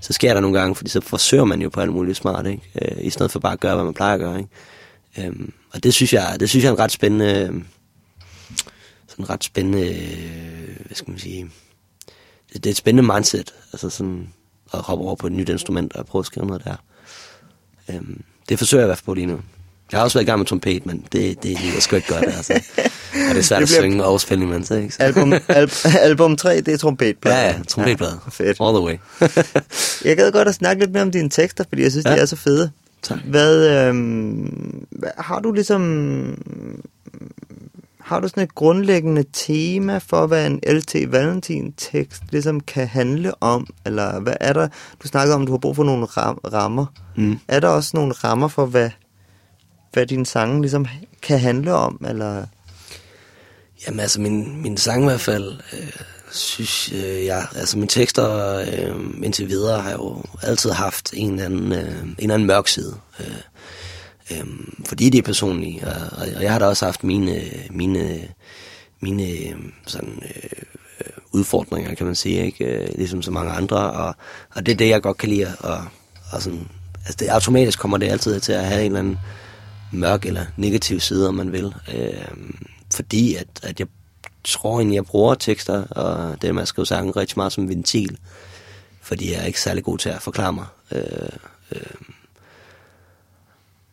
så 0.00 0.12
sker 0.12 0.34
der 0.34 0.40
nogle 0.40 0.58
gange, 0.58 0.74
fordi 0.74 0.90
så 0.90 1.00
forsøger 1.00 1.44
man 1.44 1.62
jo 1.62 1.68
på 1.68 1.80
alt 1.80 1.92
muligt 1.92 2.16
smart, 2.16 2.46
ikke? 2.46 2.62
Øh, 2.82 3.04
i 3.04 3.10
stedet 3.10 3.30
for 3.30 3.38
bare 3.38 3.52
at 3.52 3.60
gøre, 3.60 3.74
hvad 3.74 3.84
man 3.84 3.94
plejer 3.94 4.14
at 4.14 4.20
gøre. 4.20 4.38
Ikke? 4.38 5.28
Øh, 5.28 5.48
og 5.72 5.82
det 5.82 5.94
synes 5.94 6.12
jeg, 6.12 6.36
det 6.40 6.50
synes 6.50 6.64
jeg 6.64 6.70
er 6.70 6.74
en 6.74 6.78
ret 6.78 6.92
spændende, 6.92 7.62
sådan 9.08 9.30
ret 9.30 9.44
spændende, 9.44 9.84
hvad 10.86 10.94
skal 10.94 11.10
man 11.10 11.18
sige, 11.18 11.50
det, 12.52 12.64
det 12.64 12.66
er 12.66 12.70
et 12.70 12.76
spændende 12.76 13.12
mindset, 13.14 13.54
altså 13.72 13.90
sådan 13.90 14.28
at 14.74 14.80
hoppe 14.80 15.04
over 15.04 15.14
på 15.14 15.26
et 15.26 15.32
nyt 15.32 15.48
instrument 15.48 15.96
og 15.96 16.06
prøve 16.06 16.20
at 16.20 16.26
skrive 16.26 16.46
noget 16.46 16.64
der. 16.64 16.76
Øh, 17.88 18.00
det 18.48 18.58
forsøger 18.58 18.82
jeg 18.82 18.86
i 18.86 18.88
hvert 18.88 18.98
fald 18.98 19.06
på 19.06 19.14
lige 19.14 19.26
nu. 19.26 19.40
Jeg 19.92 19.98
har 19.98 20.04
også 20.04 20.18
været 20.18 20.24
i 20.24 20.30
gang 20.30 20.38
med 20.38 20.46
trompet, 20.46 20.86
men 20.86 21.06
det, 21.12 21.42
det 21.42 21.52
er 21.52 21.80
sgu 21.80 21.96
ikke 21.96 22.14
godt, 22.14 22.24
altså. 22.24 22.62
Og 23.14 23.34
det 23.34 23.38
er 23.38 23.42
svært 23.42 23.60
det 23.60 23.68
bliver... 23.68 23.78
at 23.78 23.82
synge 23.82 24.04
og 24.04 24.20
spille 24.20 24.44
imens, 24.44 24.70
ikke? 24.70 24.90
Så. 24.94 25.02
Album, 25.02 25.32
al, 25.48 25.70
album 26.00 26.36
3, 26.36 26.60
det 26.60 26.68
er 26.68 26.78
trompetplade. 26.78 27.36
Ja, 27.36 27.46
ja, 27.46 27.54
trompetplade. 27.68 28.20
Ja, 28.24 28.30
fedt. 28.30 28.56
All 28.60 28.76
the 28.76 28.84
way. 28.84 28.96
jeg 30.08 30.16
gad 30.16 30.32
godt 30.32 30.48
at 30.48 30.54
snakke 30.54 30.82
lidt 30.82 30.92
mere 30.92 31.02
om 31.02 31.10
dine 31.10 31.30
tekster, 31.30 31.64
fordi 31.68 31.82
jeg 31.82 31.90
synes, 31.90 32.06
ja. 32.06 32.14
de 32.14 32.20
er 32.20 32.26
så 32.26 32.36
fede. 32.36 32.70
Tak. 33.02 33.18
Hvad, 33.24 33.86
øhm, 33.86 34.86
har 35.18 35.40
du 35.40 35.52
ligesom... 35.52 35.82
Har 38.00 38.20
du 38.20 38.28
sådan 38.28 38.42
et 38.42 38.54
grundlæggende 38.54 39.24
tema 39.32 39.98
for, 39.98 40.26
hvad 40.26 40.46
en 40.46 40.60
LT 40.66 40.94
Valentin-tekst 41.12 42.22
ligesom 42.30 42.60
kan 42.60 42.88
handle 42.88 43.42
om? 43.42 43.66
Eller 43.86 44.20
hvad 44.20 44.34
er 44.40 44.52
der... 44.52 44.68
Du 45.02 45.08
snakkede 45.08 45.34
om, 45.34 45.42
at 45.42 45.46
du 45.46 45.52
har 45.52 45.58
brug 45.58 45.76
for 45.76 45.84
nogle 45.84 46.06
ram- 46.06 46.40
rammer. 46.52 46.86
Mm. 47.16 47.38
Er 47.48 47.60
der 47.60 47.68
også 47.68 47.90
nogle 47.94 48.12
rammer 48.12 48.48
for, 48.48 48.66
hvad, 48.66 48.90
hvad 49.92 50.06
din 50.06 50.24
sang 50.24 50.60
ligesom 50.60 50.86
kan 51.22 51.38
handle 51.38 51.74
om? 51.74 52.04
Eller... 52.08 52.44
Jamen 53.86 54.00
altså, 54.00 54.20
min, 54.20 54.62
min 54.62 54.76
sang 54.76 55.02
i 55.02 55.06
hvert 55.06 55.20
fald, 55.20 55.52
øh, 55.72 55.92
synes 56.32 56.92
øh, 56.92 57.24
jeg, 57.24 57.46
altså 57.54 57.78
mine 57.78 57.88
tekster 57.88 58.56
øh, 58.56 59.24
indtil 59.24 59.48
videre 59.48 59.80
har 59.80 59.92
jo 59.92 60.22
altid 60.42 60.70
haft 60.70 61.10
en 61.12 61.30
eller 61.30 61.44
anden, 61.44 61.72
øh, 61.72 62.02
en 62.02 62.14
eller 62.18 62.34
anden 62.34 62.46
mørk 62.46 62.68
side. 62.68 62.96
Øh, 63.20 63.26
øh, 64.30 64.46
fordi 64.86 65.10
det 65.10 65.18
er 65.18 65.22
personligt, 65.22 65.84
og, 65.84 65.94
og 66.36 66.42
jeg 66.42 66.52
har 66.52 66.58
da 66.58 66.66
også 66.66 66.84
haft 66.84 67.04
mine, 67.04 67.42
mine, 67.70 68.28
mine 69.00 69.22
øh, 69.22 69.54
sådan, 69.86 70.22
øh, 70.22 70.60
udfordringer, 71.32 71.94
kan 71.94 72.06
man 72.06 72.14
sige, 72.14 72.46
ikke? 72.46 72.64
Øh, 72.64 72.88
ligesom 72.94 73.22
så 73.22 73.30
mange 73.30 73.52
andre, 73.52 73.90
og, 73.90 74.14
og 74.54 74.66
det 74.66 74.72
er 74.72 74.76
det, 74.76 74.88
jeg 74.88 75.02
godt 75.02 75.16
kan 75.16 75.28
lide, 75.28 75.56
og, 75.60 75.84
og 76.32 76.42
sådan, 76.42 76.68
altså 76.96 77.16
det, 77.18 77.28
automatisk 77.28 77.78
kommer 77.78 77.96
det 77.96 78.10
altid 78.10 78.40
til 78.40 78.52
at 78.52 78.64
have 78.64 78.80
en 78.80 78.86
eller 78.86 78.98
anden 78.98 79.18
mørk 79.92 80.26
eller 80.26 80.44
negativ 80.56 81.00
side, 81.00 81.28
om 81.28 81.34
man 81.34 81.52
vil. 81.52 81.74
Øh, 81.94 82.24
fordi 82.94 83.34
at, 83.34 83.46
at 83.62 83.80
jeg 83.80 83.88
tror 84.44 84.76
egentlig, 84.76 84.96
jeg 84.96 85.04
bruger 85.04 85.34
tekster 85.34 85.84
og 85.84 86.42
det 86.42 86.54
med 86.54 86.62
at 86.62 86.68
skrive 86.68 86.86
sange 86.86 87.12
rigtig 87.12 87.38
meget 87.38 87.52
som 87.52 87.68
ventil. 87.68 88.18
Fordi 89.02 89.32
jeg 89.32 89.40
er 89.40 89.44
ikke 89.44 89.60
særlig 89.60 89.84
god 89.84 89.98
til 89.98 90.08
at 90.08 90.22
forklare 90.22 90.52
mig. 90.52 90.66
Øh, 90.92 91.28
øh, 91.72 91.82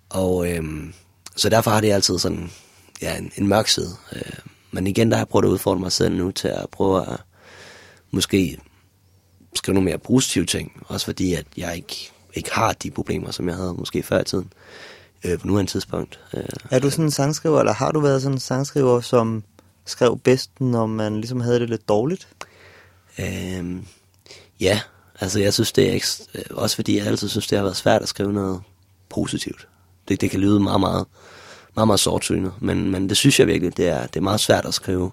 og 0.09 0.51
øh, 0.51 0.63
så 1.35 1.49
derfor 1.49 1.71
har 1.71 1.81
det 1.81 1.91
altid 1.91 2.19
sådan 2.19 2.51
ja, 3.01 3.17
en, 3.17 3.31
en 3.35 3.47
mørk 3.47 3.67
side. 3.67 3.91
Øh, 4.15 4.37
men 4.71 4.87
igen, 4.87 5.09
der 5.09 5.17
har 5.17 5.21
jeg 5.21 5.27
prøvet 5.27 5.45
at 5.45 5.49
udfordre 5.49 5.79
mig 5.79 5.91
selv 5.91 6.15
nu 6.15 6.31
til 6.31 6.47
at 6.47 6.69
prøve 6.71 7.01
at 7.13 7.19
måske 8.11 8.57
skrive 9.55 9.73
nogle 9.73 9.89
mere 9.89 9.97
positive 9.97 10.45
ting. 10.45 10.83
Også 10.87 11.05
fordi, 11.05 11.33
at 11.33 11.45
jeg 11.57 11.75
ikke, 11.75 12.11
ikke 12.33 12.53
har 12.53 12.73
de 12.73 12.91
problemer, 12.91 13.31
som 13.31 13.47
jeg 13.47 13.55
havde 13.55 13.73
måske 13.73 14.03
før 14.03 14.21
i 14.21 14.23
tiden. 14.23 14.53
Øh, 14.53 14.96
på 15.35 15.47
nuværende 15.47 15.71
tidspunkt. 15.71 16.19
Øh, 16.33 16.43
Er 16.71 16.79
du 16.79 16.89
sådan 16.89 17.05
en 17.05 17.11
sangskriver, 17.11 17.59
eller 17.59 17.73
har 17.73 17.91
du 17.91 17.99
været 17.99 18.21
sådan 18.21 18.35
en 18.35 18.39
sangskriver, 18.39 19.01
som 19.01 19.43
skrev 19.85 20.19
bedst, 20.23 20.61
når 20.61 20.85
man 20.85 21.15
ligesom 21.15 21.41
havde 21.41 21.59
det 21.59 21.69
lidt 21.69 21.89
dårligt? 21.89 22.27
øh, 23.19 23.75
ja, 24.59 24.79
altså 25.19 25.39
jeg 25.39 25.53
synes, 25.53 25.71
det 25.71 25.89
er 25.89 25.93
ekstra, 25.93 26.25
øh, 26.35 26.43
også 26.51 26.75
fordi 26.75 26.97
jeg 26.97 27.05
altid 27.07 27.29
synes, 27.29 27.47
det 27.47 27.57
har 27.57 27.63
været 27.63 27.77
svært 27.77 28.01
at 28.01 28.09
skrive 28.09 28.33
noget 28.33 28.61
positivt. 29.09 29.67
Det, 30.07 30.21
det 30.21 30.31
kan 30.31 30.39
lyde 30.39 30.59
meget, 30.59 30.79
meget, 30.79 31.05
meget, 31.75 31.87
meget 31.87 31.99
sortsynet, 31.99 32.53
men, 32.59 32.91
men 32.91 33.09
det 33.09 33.17
synes 33.17 33.39
jeg 33.39 33.47
virkelig, 33.47 33.77
det 33.77 33.87
er, 33.87 34.07
det 34.07 34.15
er 34.15 34.23
meget 34.23 34.39
svært 34.39 34.65
at 34.65 34.73
skrive 34.73 35.11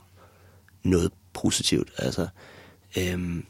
noget 0.82 1.12
positivt. 1.32 1.92
Altså, 1.98 2.26
øhm, 2.98 3.44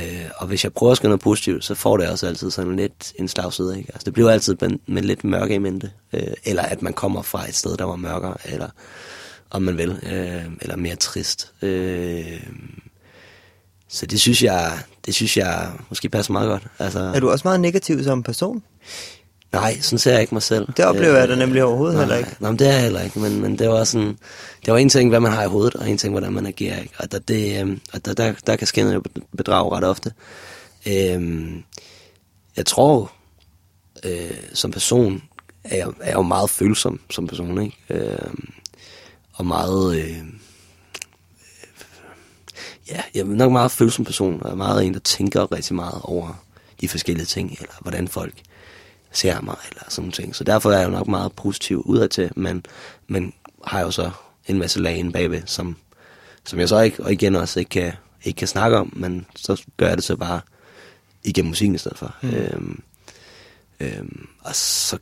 øh, 0.00 0.30
og 0.36 0.46
hvis 0.46 0.64
jeg 0.64 0.72
prøver 0.72 0.90
at 0.90 0.96
skrive 0.96 1.08
noget 1.08 1.20
positivt, 1.20 1.64
så 1.64 1.74
får 1.74 1.96
det 1.96 2.08
også 2.08 2.26
altid 2.26 2.50
sådan 2.50 2.76
lidt 2.76 3.12
en 3.16 3.28
slagside, 3.28 3.78
ikke? 3.78 3.90
Altså, 3.92 4.04
det 4.04 4.12
bliver 4.12 4.30
altid 4.30 4.56
med, 4.60 4.70
med 4.86 5.02
lidt 5.02 5.24
mørke 5.24 5.54
i 5.54 5.58
mente. 5.58 5.90
Øh, 6.12 6.22
eller 6.44 6.62
at 6.62 6.82
man 6.82 6.92
kommer 6.92 7.22
fra 7.22 7.48
et 7.48 7.54
sted, 7.54 7.76
der 7.76 7.84
var 7.84 7.96
mørkere, 7.96 8.34
eller 8.44 8.68
om 9.50 9.62
man 9.62 9.78
vil, 9.78 9.90
øh, 10.02 10.44
eller 10.60 10.76
mere 10.76 10.96
trist. 10.96 11.52
Øh, 11.62 12.42
så 13.88 14.06
det 14.06 14.20
synes 14.20 14.42
jeg, 14.42 14.78
det 15.06 15.14
synes 15.14 15.36
jeg 15.36 15.72
måske 15.88 16.08
passer 16.08 16.32
meget 16.32 16.48
godt. 16.48 16.66
Altså, 16.78 16.98
Er 16.98 17.20
du 17.20 17.30
også 17.30 17.42
meget 17.48 17.60
negativ 17.60 18.04
som 18.04 18.22
person? 18.22 18.62
Nej, 19.52 19.80
sådan 19.80 19.98
ser 19.98 20.12
jeg 20.12 20.20
ikke 20.20 20.34
mig 20.34 20.42
selv. 20.42 20.68
Det 20.76 20.84
oplever 20.84 21.16
jeg 21.16 21.28
da 21.28 21.34
nemlig 21.34 21.64
overhovedet 21.64 21.94
nej, 21.94 22.02
heller 22.04 22.16
ikke. 22.16 22.36
Nej, 22.40 22.50
men 22.50 22.58
det 22.58 22.68
er 22.68 22.72
jeg 22.72 22.82
heller 22.82 23.00
ikke, 23.00 23.18
men, 23.18 23.40
men 23.40 23.58
det 23.58 23.68
var 23.68 23.84
sådan, 23.84 24.18
det 24.66 24.72
var 24.72 24.78
en 24.78 24.88
ting, 24.88 25.08
hvad 25.08 25.20
man 25.20 25.32
har 25.32 25.44
i 25.44 25.48
hovedet, 25.48 25.74
og 25.74 25.90
en 25.90 25.98
ting, 25.98 26.12
hvordan 26.12 26.32
man 26.32 26.46
agerer, 26.46 26.80
ikke? 26.80 26.94
Og 26.98 27.12
der, 27.12 27.18
det, 27.18 27.60
øhm, 27.60 27.80
og 27.92 28.04
der, 28.04 28.14
der, 28.14 28.32
der 28.46 28.56
kan 28.56 28.66
skinnet 28.66 28.94
jo 28.94 29.02
bedrage 29.36 29.76
ret 29.76 29.84
ofte. 29.84 30.12
Øhm, 30.86 31.62
jeg 32.56 32.66
tror, 32.66 33.12
øh, 34.04 34.36
som 34.52 34.70
person, 34.70 35.22
er 35.64 35.76
jeg, 35.76 35.86
er 36.00 36.06
jeg 36.06 36.14
jo 36.14 36.22
meget 36.22 36.50
følsom 36.50 37.00
som 37.10 37.26
person, 37.26 37.62
ikke? 37.62 37.76
Øhm, 37.90 38.52
og 39.32 39.46
meget, 39.46 39.96
øh, 39.96 40.18
ja, 42.90 43.02
jeg 43.14 43.20
er 43.20 43.24
nok 43.24 43.52
meget 43.52 43.70
følsom 43.70 44.04
person, 44.04 44.40
og 44.42 44.46
jeg 44.46 44.52
er 44.52 44.56
meget 44.56 44.84
en, 44.84 44.94
der 44.94 45.00
tænker 45.00 45.52
rigtig 45.52 45.74
meget 45.74 46.00
over 46.02 46.44
de 46.80 46.88
forskellige 46.88 47.26
ting, 47.26 47.56
eller 47.60 47.74
hvordan 47.80 48.08
folk 48.08 48.34
ser 49.12 49.40
mig, 49.40 49.56
eller 49.70 49.82
sådan 49.88 50.12
ting. 50.12 50.36
Så 50.36 50.44
derfor 50.44 50.70
er 50.70 50.78
jeg 50.78 50.86
jo 50.86 50.90
nok 50.90 51.08
meget 51.08 51.32
positiv 51.32 51.82
udadtil, 51.86 52.30
men, 52.36 52.64
men 53.08 53.32
har 53.64 53.80
jo 53.80 53.90
så 53.90 54.10
en 54.46 54.58
masse 54.58 54.80
lag 54.80 54.96
inde 54.96 55.12
bagved, 55.12 55.42
som, 55.46 55.76
som 56.44 56.58
jeg 56.58 56.68
så 56.68 56.80
ikke, 56.80 57.04
og 57.04 57.12
igen 57.12 57.36
også 57.36 57.60
ikke 57.60 57.70
kan, 57.70 57.92
ikke 58.24 58.38
kan 58.38 58.48
snakke 58.48 58.76
om, 58.76 58.92
men 58.96 59.26
så 59.36 59.62
gør 59.76 59.86
jeg 59.86 59.96
det 59.96 60.04
så 60.04 60.16
bare 60.16 60.40
igennem 61.24 61.48
musikken 61.48 61.74
i 61.74 61.78
stedet 61.78 61.98
for. 61.98 62.14
Mm. 62.22 62.28
Øhm, 62.28 62.82
øhm, 63.80 64.28
og 64.40 64.54
så 64.54 64.98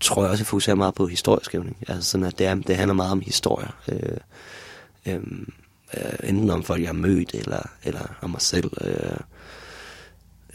tror 0.00 0.22
jeg 0.22 0.30
også, 0.30 0.42
jeg 0.42 0.46
fokuserer 0.46 0.76
meget 0.76 0.94
på 0.94 1.06
historieskrivning. 1.06 1.76
Altså 1.88 2.10
sådan, 2.10 2.26
at 2.26 2.38
det, 2.38 2.46
er, 2.46 2.54
det 2.54 2.76
handler 2.76 2.94
meget 2.94 3.12
om 3.12 3.20
historier. 3.20 3.76
Øh, 3.88 4.16
øh, 5.06 5.20
øh, 5.96 6.28
enten 6.28 6.50
om 6.50 6.62
folk, 6.62 6.80
jeg 6.80 6.88
har 6.88 6.94
mødt, 6.94 7.34
eller, 7.34 7.62
eller 7.84 8.18
om 8.20 8.30
mig 8.30 8.40
selv. 8.40 8.70
Øh, 8.80 9.20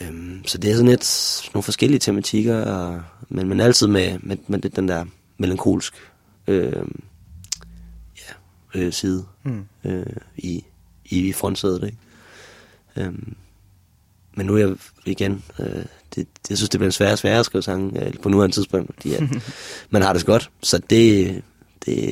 øh, 0.02 0.36
så 0.46 0.58
det 0.58 0.72
er 0.72 0.76
sådan 0.76 0.90
lidt 0.90 1.42
nogle 1.54 1.64
forskellige 1.64 2.00
tematikker, 2.00 2.66
og, 2.66 3.02
men, 3.30 3.48
men 3.48 3.60
altid 3.60 3.88
med, 3.88 4.20
med, 4.20 4.38
med 4.48 4.60
det, 4.60 4.76
den 4.76 4.88
der 4.88 5.06
melankolsk 5.38 5.94
øh, 6.48 6.84
ja, 8.18 8.34
øh, 8.76 8.94
side 8.94 9.26
Mm. 9.44 9.66
øh, 9.84 10.06
i, 10.38 10.66
i 11.06 11.34
frontsædet. 11.34 11.84
Ikke? 11.84 11.98
Øhm, 12.96 13.36
men 14.36 14.46
nu 14.46 14.54
er 14.56 14.58
jeg 14.68 14.76
igen, 15.06 15.44
øh, 15.60 15.86
det, 16.16 16.28
jeg 16.50 16.58
synes, 16.58 16.70
det 16.70 16.80
bliver 16.80 16.92
sværere 16.92 17.14
og 17.14 17.20
sværere 17.20 17.40
at 17.40 17.46
skrive 17.46 17.62
sange 17.64 18.06
øh, 18.06 18.14
på 18.22 18.30
nuværende 18.30 18.56
tidspunkt, 18.56 18.92
fordi 18.96 19.14
at 19.14 19.24
man 19.90 20.02
har 20.02 20.14
det 20.14 20.22
så 20.22 20.26
godt. 20.26 20.50
Så 20.64 20.78
det, 20.90 21.42
det, 21.86 22.08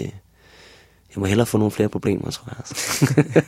jeg 1.15 1.21
må 1.21 1.26
hellere 1.26 1.45
få 1.45 1.58
nogle 1.58 1.71
flere 1.71 1.89
problemer, 1.89 2.32
tror 2.32 2.48
jeg. 2.48 2.58
Altså. 2.58 3.06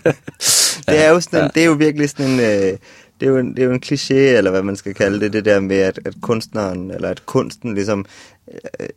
Det 0.87 1.05
er 1.05 1.09
jo 1.09 1.19
sådan, 1.19 1.43
en, 1.43 1.51
det 1.55 1.61
er 1.61 1.65
jo 1.65 1.73
virkelig 1.73 2.09
sådan 2.09 2.31
en, 2.31 2.39
øh, 2.39 2.77
det 3.19 3.25
er 3.25 3.29
jo 3.29 3.37
en, 3.37 3.55
det 3.55 3.59
er 3.59 3.65
jo 3.65 3.71
en 3.73 3.83
kliché, 3.85 4.13
eller 4.13 4.51
hvad 4.51 4.63
man 4.63 4.75
skal 4.75 4.93
kalde 4.93 5.19
det, 5.19 5.33
det 5.33 5.45
der 5.45 5.59
med, 5.59 5.77
at, 5.77 5.99
at 6.05 6.13
kunstneren, 6.21 6.91
eller 6.91 7.09
at 7.09 7.25
kunsten 7.25 7.73
ligesom, 7.73 8.05
øh, 8.53 8.87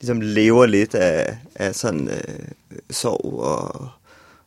ligesom 0.00 0.20
lever 0.20 0.66
lidt 0.66 0.94
af, 0.94 1.38
af 1.54 1.74
sådan 1.74 2.08
øh, 2.08 2.38
sorg 2.90 3.40
og, 3.40 3.88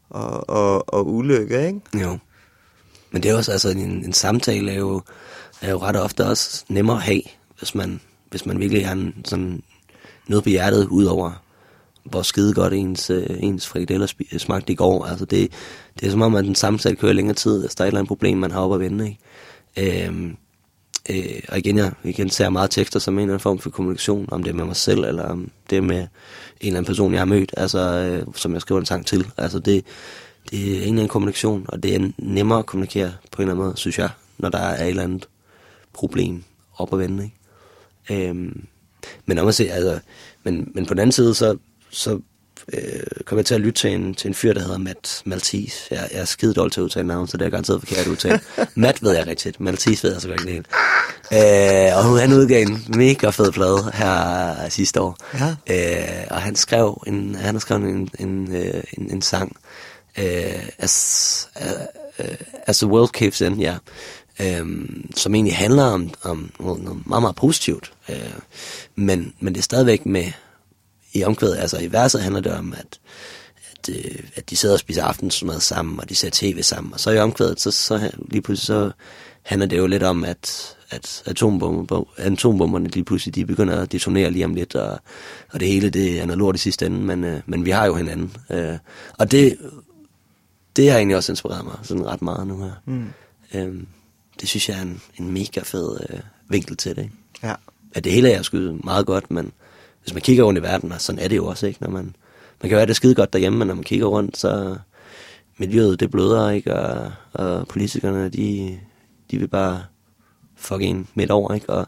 og, 0.10 0.50
og, 0.50 0.94
og 0.94 1.08
ulykke, 1.08 1.68
ikke? 1.68 1.80
Jo. 2.02 2.18
Men 3.12 3.24
det 3.24 3.32
er 3.32 3.36
også, 3.36 3.52
altså 3.52 3.70
en, 3.70 3.80
en 3.80 4.14
samtale 4.14 4.72
er 4.72 4.76
jo, 4.78 5.02
er 5.62 5.70
jo 5.72 5.78
ret 5.78 5.96
ofte 5.96 6.26
også 6.26 6.64
nemmere 6.70 6.98
at 6.98 7.04
have, 7.04 7.22
hvis 7.60 7.76
man, 7.76 8.02
hvis 8.30 8.46
man 8.46 8.60
virkelig 8.60 8.88
har 8.88 8.94
en, 8.94 9.16
sådan 9.26 9.64
noget 10.28 10.44
på 10.44 10.50
hjertet, 10.50 10.88
udover 10.88 11.44
hvor 12.04 12.22
skide 12.22 12.54
godt 12.54 12.74
ens, 12.74 13.10
øh, 13.10 13.26
ens 13.40 13.68
frikadeller 13.68 14.14
øh, 14.34 14.40
smagte 14.40 14.74
i 14.74 14.76
går. 14.76 15.06
Altså 15.06 15.26
det, 15.26 15.52
det 16.00 16.08
er 16.08 16.12
som 16.12 16.22
om, 16.22 16.36
at 16.36 16.46
den 16.46 16.56
samtale 16.56 16.96
kører 16.96 17.14
længere 17.14 17.36
tid, 17.36 17.62
hvis 17.62 17.76
der 17.76 17.84
er 17.84 17.86
et 17.86 17.90
eller 17.90 18.00
andet 18.00 18.08
problem, 18.08 18.38
man 18.38 18.52
har 18.52 18.62
op 18.62 18.74
at 18.74 18.80
vende. 18.80 19.06
Ikke? 19.08 20.08
Øhm, 20.08 20.38
øh, 21.10 21.42
og 21.50 21.58
igen, 21.58 21.78
jeg 21.78 21.92
igen 22.04 22.30
ser 22.30 22.50
meget 22.50 22.72
tekster 22.72 23.00
som 23.00 23.14
en 23.14 23.20
eller 23.20 23.34
anden 23.34 23.40
form 23.40 23.60
for 23.60 23.70
kommunikation, 23.70 24.26
om 24.32 24.44
det 24.44 24.50
er 24.50 24.56
med 24.56 24.66
mig 24.66 24.76
selv, 24.76 25.04
eller 25.04 25.24
om 25.24 25.52
det 25.70 25.78
er 25.78 25.82
med 25.82 26.00
en 26.00 26.08
eller 26.62 26.78
anden 26.78 26.86
person, 26.86 27.12
jeg 27.12 27.22
har 27.22 27.26
mødt, 27.26 27.54
altså, 27.58 27.80
øh, 27.80 28.34
som 28.36 28.54
jeg 28.54 28.62
skriver 28.62 28.80
en 28.80 28.86
sang 28.86 29.06
til. 29.06 29.32
Altså 29.38 29.60
det, 29.60 29.86
det 30.52 30.60
er 30.60 30.76
en 30.76 30.80
eller 30.82 30.92
anden 30.92 31.08
kommunikation, 31.08 31.66
og 31.68 31.84
det 31.84 31.96
er 31.96 32.12
nemmere 32.18 32.60
at 32.60 32.66
kommunikere 32.66 33.14
på 33.32 33.42
en 33.42 33.48
eller 33.48 33.54
anden 33.54 33.66
måde, 33.66 33.78
synes 33.78 34.00
jeg, 34.00 34.10
når 34.38 34.50
der 34.50 34.58
er 34.60 34.84
et 34.84 34.90
eller 34.90 35.04
andet 35.04 35.28
problem 35.94 36.44
op 36.78 36.94
at 36.94 37.00
vende. 37.00 37.24
Ikke? 37.24 38.30
Øhm, 38.30 38.66
men 39.26 39.38
om 39.38 39.48
at 39.48 39.56
se, 39.56 39.72
altså, 39.72 40.00
men, 40.44 40.72
men 40.76 40.86
på 40.86 40.94
den 40.94 41.00
anden 41.00 41.12
side, 41.12 41.36
så, 41.36 41.58
så 41.92 42.20
øh, 42.74 43.04
kom 43.26 43.38
jeg 43.38 43.46
til 43.46 43.56
at 43.56 43.62
lytte 43.62 43.80
til 43.80 43.94
en, 43.94 44.14
til 44.14 44.28
en 44.28 44.34
fyr, 44.34 44.54
der 44.54 44.62
hedder 44.62 44.78
Matt 44.78 45.22
Maltese. 45.26 45.78
Jeg, 45.92 46.10
jeg 46.12 46.22
er 46.22 46.26
skide 46.26 46.54
dårlig 46.54 46.72
til 46.74 46.80
at 46.80 46.84
udtale 46.84 47.08
navn, 47.08 47.28
så 47.28 47.38
det 47.38 47.46
er 47.46 47.50
garanteret 47.50 47.82
forkert 47.82 48.08
udtale. 48.08 48.40
Matt 48.76 49.04
ved 49.04 49.16
jeg 49.16 49.28
rigtigt, 49.28 49.60
Maltese 49.60 50.04
ved 50.04 50.12
jeg 50.14 50.22
så 50.22 50.28
godt 50.28 50.42
ikke 50.42 50.54
helt. 50.54 50.68
Øh, 51.34 51.98
og 51.98 52.20
han 52.20 52.34
udgav 52.34 52.62
en 52.62 52.86
mega 52.88 53.30
fed 53.30 53.52
plade 53.52 53.92
her 53.94 54.70
sidste 54.70 55.02
år. 55.02 55.18
Ja. 55.34 55.56
Øh, 55.70 56.28
og 56.30 56.42
han 56.42 56.56
skrev 56.56 57.04
en, 57.08 57.36
han 57.36 57.56
har 57.56 57.60
skrevet 57.60 57.84
en, 57.84 58.10
en, 58.20 58.56
øh, 58.56 58.84
en, 58.98 59.12
en 59.12 59.22
sang, 59.22 59.56
øh, 60.18 60.70
as, 60.78 61.48
uh, 61.56 62.26
as 62.68 62.78
the 62.78 62.88
World 62.88 63.10
Caves 63.10 63.42
In, 63.42 63.60
ja. 63.60 63.76
Øhm, 64.42 65.12
som 65.16 65.36
egentlig 65.36 65.56
handler 65.56 65.84
om, 65.84 66.14
om 66.24 66.52
noget, 66.60 66.84
noget 66.84 67.08
meget, 67.08 67.22
meget 67.22 67.36
positivt. 67.36 67.94
Øh, 68.10 68.16
men, 68.96 69.34
men 69.40 69.54
det 69.54 69.60
er 69.60 69.64
stadigvæk 69.64 70.06
med, 70.06 70.32
i 71.14 71.24
omkvædet, 71.24 71.58
altså 71.58 71.80
i 71.80 71.92
verset 71.92 72.22
handler 72.22 72.42
det 72.42 72.52
om, 72.52 72.74
at, 72.78 73.00
at, 73.72 73.90
øh, 73.90 74.24
at 74.36 74.50
de 74.50 74.56
sidder 74.56 74.76
og 74.76 74.80
spiser 74.80 75.04
aftensmad 75.04 75.60
sammen, 75.60 76.00
og 76.00 76.10
de 76.10 76.16
ser 76.16 76.30
tv 76.34 76.62
sammen, 76.62 76.94
og 76.94 77.00
så 77.00 77.12
i 77.12 77.18
omkvædet, 77.20 77.62
så, 77.62 77.72
så 77.72 78.12
lige 78.32 78.42
pludselig 78.42 78.66
så 78.66 78.92
handler 79.44 79.68
det 79.68 79.78
jo 79.78 79.88
lidt 79.88 80.04
om, 80.04 80.24
at, 80.24 80.78
at 80.90 81.24
atombomber, 81.26 82.04
atombomberne 82.18 82.88
lige 82.88 83.04
pludselig, 83.04 83.36
de 83.36 83.46
begynder 83.46 83.82
at 83.82 83.92
detonere 83.92 84.32
lige 84.32 84.46
om 84.46 84.54
lidt, 84.54 84.76
og, 84.76 85.00
og 85.50 85.60
det 85.60 85.68
hele, 85.68 85.90
det 85.90 86.20
er 86.20 86.26
noget 86.26 86.40
lort 86.40 86.56
i 86.56 86.60
sidste 86.60 86.86
ende, 86.86 87.00
men, 87.00 87.24
øh, 87.24 87.42
men 87.46 87.66
vi 87.66 87.72
har 87.72 87.86
jo 87.86 87.96
hinanden. 87.96 88.38
Øh, 88.50 88.78
og 89.18 89.32
det, 89.32 89.58
det 90.76 90.92
har 90.92 90.98
egentlig 90.98 91.18
også 91.18 91.32
inspireret 91.32 91.66
mig 91.66 91.76
sådan 91.84 92.06
ret 92.06 92.22
meget 92.22 92.48
nu 92.48 92.64
her. 92.64 92.72
Mm. 92.86 93.08
Øh, 93.54 93.84
det 94.42 94.50
synes 94.50 94.70
jeg 94.70 94.78
er 94.78 94.82
en, 94.82 95.02
en 95.20 95.32
mega 95.32 95.62
fed 95.64 96.00
øh, 96.10 96.20
vinkel 96.50 96.78
til 96.78 96.96
det, 96.96 97.02
ikke? 97.04 97.16
Ja. 97.44 97.56
at 97.94 98.04
det 98.04 98.12
hele 98.12 98.32
er 98.32 98.42
sgu 98.42 98.78
meget 98.84 99.06
godt, 99.06 99.32
men 99.32 99.52
hvis 100.02 100.14
man 100.14 100.22
kigger 100.22 100.44
rundt 100.44 100.60
i 100.60 100.64
verden, 100.64 100.92
og 100.92 101.02
sådan 101.02 101.20
er 101.20 101.28
det 101.28 101.36
jo 101.36 101.46
også, 101.46 101.68
ikke? 101.68 101.84
Når 101.84 101.90
man, 101.90 102.16
man 102.62 102.70
kan 102.70 102.78
være 102.78 102.86
det 102.86 102.96
skide 102.96 103.16
godt 103.16 103.34
derhjemme, 103.34 103.60
men 103.60 103.68
når 103.68 103.76
man 103.76 103.84
kigger 103.84 104.06
rundt, 104.06 104.38
så 104.38 104.78
miljøet, 105.58 106.00
det 106.00 106.12
bløder, 106.12 106.50
ikke? 106.50 106.76
Og, 106.76 107.12
og 107.34 107.68
politikerne, 107.68 108.30
de, 108.30 108.80
de 109.32 109.38
vil 109.38 109.48
bare 109.48 109.84
fuck 110.56 110.82
en 110.82 111.08
midt 111.16 111.32
over, 111.32 111.54
ikke? 111.54 111.70
Og, 111.70 111.88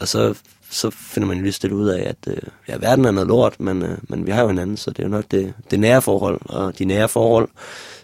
og 0.00 0.08
så, 0.08 0.34
så 0.70 0.90
finder 0.90 1.28
man 1.28 1.42
lige 1.42 1.52
stille 1.52 1.76
ud 1.76 1.88
af, 1.88 2.08
at 2.08 2.16
øh, 2.26 2.42
ja, 2.68 2.76
verden 2.76 3.04
er 3.04 3.10
noget 3.10 3.28
lort, 3.28 3.60
men, 3.60 3.82
øh, 3.82 3.98
men 4.02 4.26
vi 4.26 4.30
har 4.30 4.42
jo 4.42 4.48
hinanden, 4.48 4.76
så 4.76 4.90
det 4.90 4.98
er 4.98 5.02
jo 5.02 5.08
nok 5.08 5.24
det, 5.30 5.54
det 5.70 5.80
nære 5.80 6.02
forhold, 6.02 6.40
og 6.44 6.78
de 6.78 6.84
nære 6.84 7.08
forhold, 7.08 7.48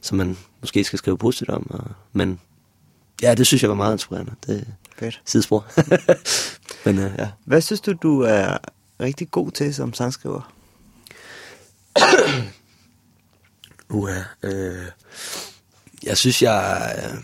som 0.00 0.18
man 0.18 0.36
måske 0.60 0.84
skal 0.84 0.98
skrive 0.98 1.18
positivt 1.18 1.50
om. 1.50 1.66
Og, 1.70 1.84
men 2.12 2.40
ja, 3.22 3.34
det 3.34 3.46
synes 3.46 3.62
jeg 3.62 3.70
var 3.70 3.76
meget 3.76 3.92
inspirerende. 3.92 4.32
Det 4.46 4.66
Fedt. 4.98 5.20
sidespor. 5.24 5.66
men 6.86 6.98
øh, 6.98 7.10
ja. 7.18 7.28
Hvad 7.44 7.60
synes 7.60 7.80
du, 7.80 7.92
du 7.92 8.20
er 8.20 8.56
rigtig 9.00 9.30
god 9.30 9.50
til 9.50 9.74
som 9.74 9.94
sangskriver? 9.94 10.52
Uha, 13.88 14.20
øh, 14.42 14.86
jeg 16.02 16.18
synes, 16.18 16.42
jeg, 16.42 17.20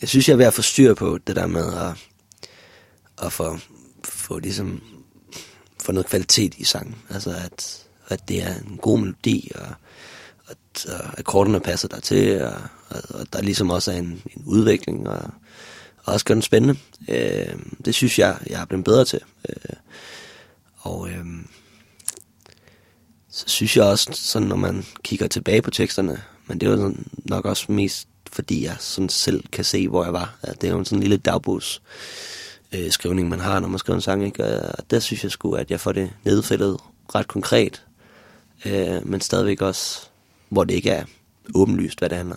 jeg 0.00 0.08
synes, 0.08 0.28
jeg 0.28 0.32
er 0.32 0.38
ved 0.38 0.46
at 0.46 0.54
få 0.54 0.62
styr 0.62 0.94
på 0.94 1.18
det 1.26 1.36
der 1.36 1.46
med 1.46 1.74
at, 1.74 2.08
at 3.26 3.32
få, 3.32 3.58
få 4.04 4.38
ligesom 4.38 4.82
få 5.84 5.92
noget 5.92 6.06
kvalitet 6.06 6.54
i 6.54 6.64
sangen. 6.64 6.96
Altså 7.10 7.30
at, 7.44 7.86
at 8.08 8.28
det 8.28 8.42
er 8.42 8.54
en 8.54 8.78
god 8.82 8.98
melodi, 8.98 9.50
og, 9.54 9.74
at, 10.48 10.86
og 10.86 11.18
akkorderne 11.18 11.60
passer 11.60 11.88
der 11.88 12.00
til, 12.00 12.42
og, 12.42 12.62
og, 12.88 13.02
og 13.08 13.32
der 13.32 13.42
ligesom 13.42 13.70
også 13.70 13.92
er 13.92 13.96
en, 13.96 14.22
en 14.36 14.42
udvikling, 14.46 15.08
og, 15.08 15.30
og 16.04 16.12
også 16.12 16.24
gør 16.24 16.34
den 16.34 16.42
spændende. 16.42 16.76
Øh, 17.08 17.58
det 17.84 17.94
synes 17.94 18.18
jeg, 18.18 18.38
jeg 18.46 18.60
er 18.60 18.64
blevet 18.64 18.84
bedre 18.84 19.04
til. 19.04 19.20
Øh, 19.48 19.76
og 20.84 21.08
øh, 21.10 21.26
så 23.28 23.44
synes 23.46 23.76
jeg 23.76 23.84
også, 23.84 24.10
sådan 24.12 24.48
når 24.48 24.56
man 24.56 24.84
kigger 25.02 25.26
tilbage 25.26 25.62
på 25.62 25.70
teksterne, 25.70 26.22
men 26.46 26.60
det 26.60 26.70
var 26.70 26.76
sådan, 26.76 27.06
nok 27.24 27.44
også 27.44 27.72
mest 27.72 28.08
fordi 28.32 28.64
jeg 28.64 28.76
sådan 28.80 29.08
selv 29.08 29.44
kan 29.52 29.64
se, 29.64 29.88
hvor 29.88 30.04
jeg 30.04 30.12
var. 30.12 30.36
Ja, 30.46 30.52
det 30.52 30.64
er 30.64 30.72
jo 30.72 30.84
sådan 30.84 30.98
en 30.98 31.02
lille 31.02 31.16
dagbogs 31.16 31.82
øh, 32.72 32.90
skrivning, 32.90 33.28
man 33.28 33.40
har, 33.40 33.60
når 33.60 33.68
man 33.68 33.78
skriver 33.78 33.94
en 33.94 34.00
sang. 34.00 34.24
Ikke? 34.24 34.44
Og 34.44 34.90
der 34.90 34.98
synes 34.98 35.22
jeg 35.22 35.30
sgu, 35.30 35.52
at 35.52 35.70
jeg 35.70 35.80
får 35.80 35.92
det 35.92 36.10
nedfældet 36.24 36.76
ret 37.14 37.28
konkret, 37.28 37.84
øh, 38.64 39.08
men 39.08 39.20
stadigvæk 39.20 39.62
også, 39.62 40.00
hvor 40.48 40.64
det 40.64 40.74
ikke 40.74 40.90
er 40.90 41.04
åbenlyst, 41.54 41.98
hvad 41.98 42.08
det 42.08 42.18
handler. 42.18 42.36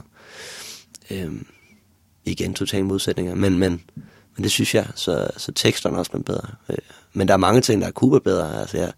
Øh, 1.09 1.31
igen, 2.25 2.53
totale 2.53 2.85
modsætninger, 2.85 3.35
men, 3.35 3.59
men, 3.59 3.83
men 4.35 4.43
det 4.43 4.51
synes 4.51 4.75
jeg, 4.75 4.87
så, 4.95 5.29
så 5.37 5.51
teksterne 5.51 5.97
også 5.97 6.11
bliver 6.11 6.23
bedre. 6.23 6.49
Øh, 6.69 6.77
men 7.13 7.27
der 7.27 7.33
er 7.33 7.37
mange 7.37 7.61
ting, 7.61 7.81
der 7.81 7.87
er 7.87 7.91
kunne 7.91 8.19
bedre. 8.19 8.61
Altså, 8.61 8.77
jeg 8.77 8.91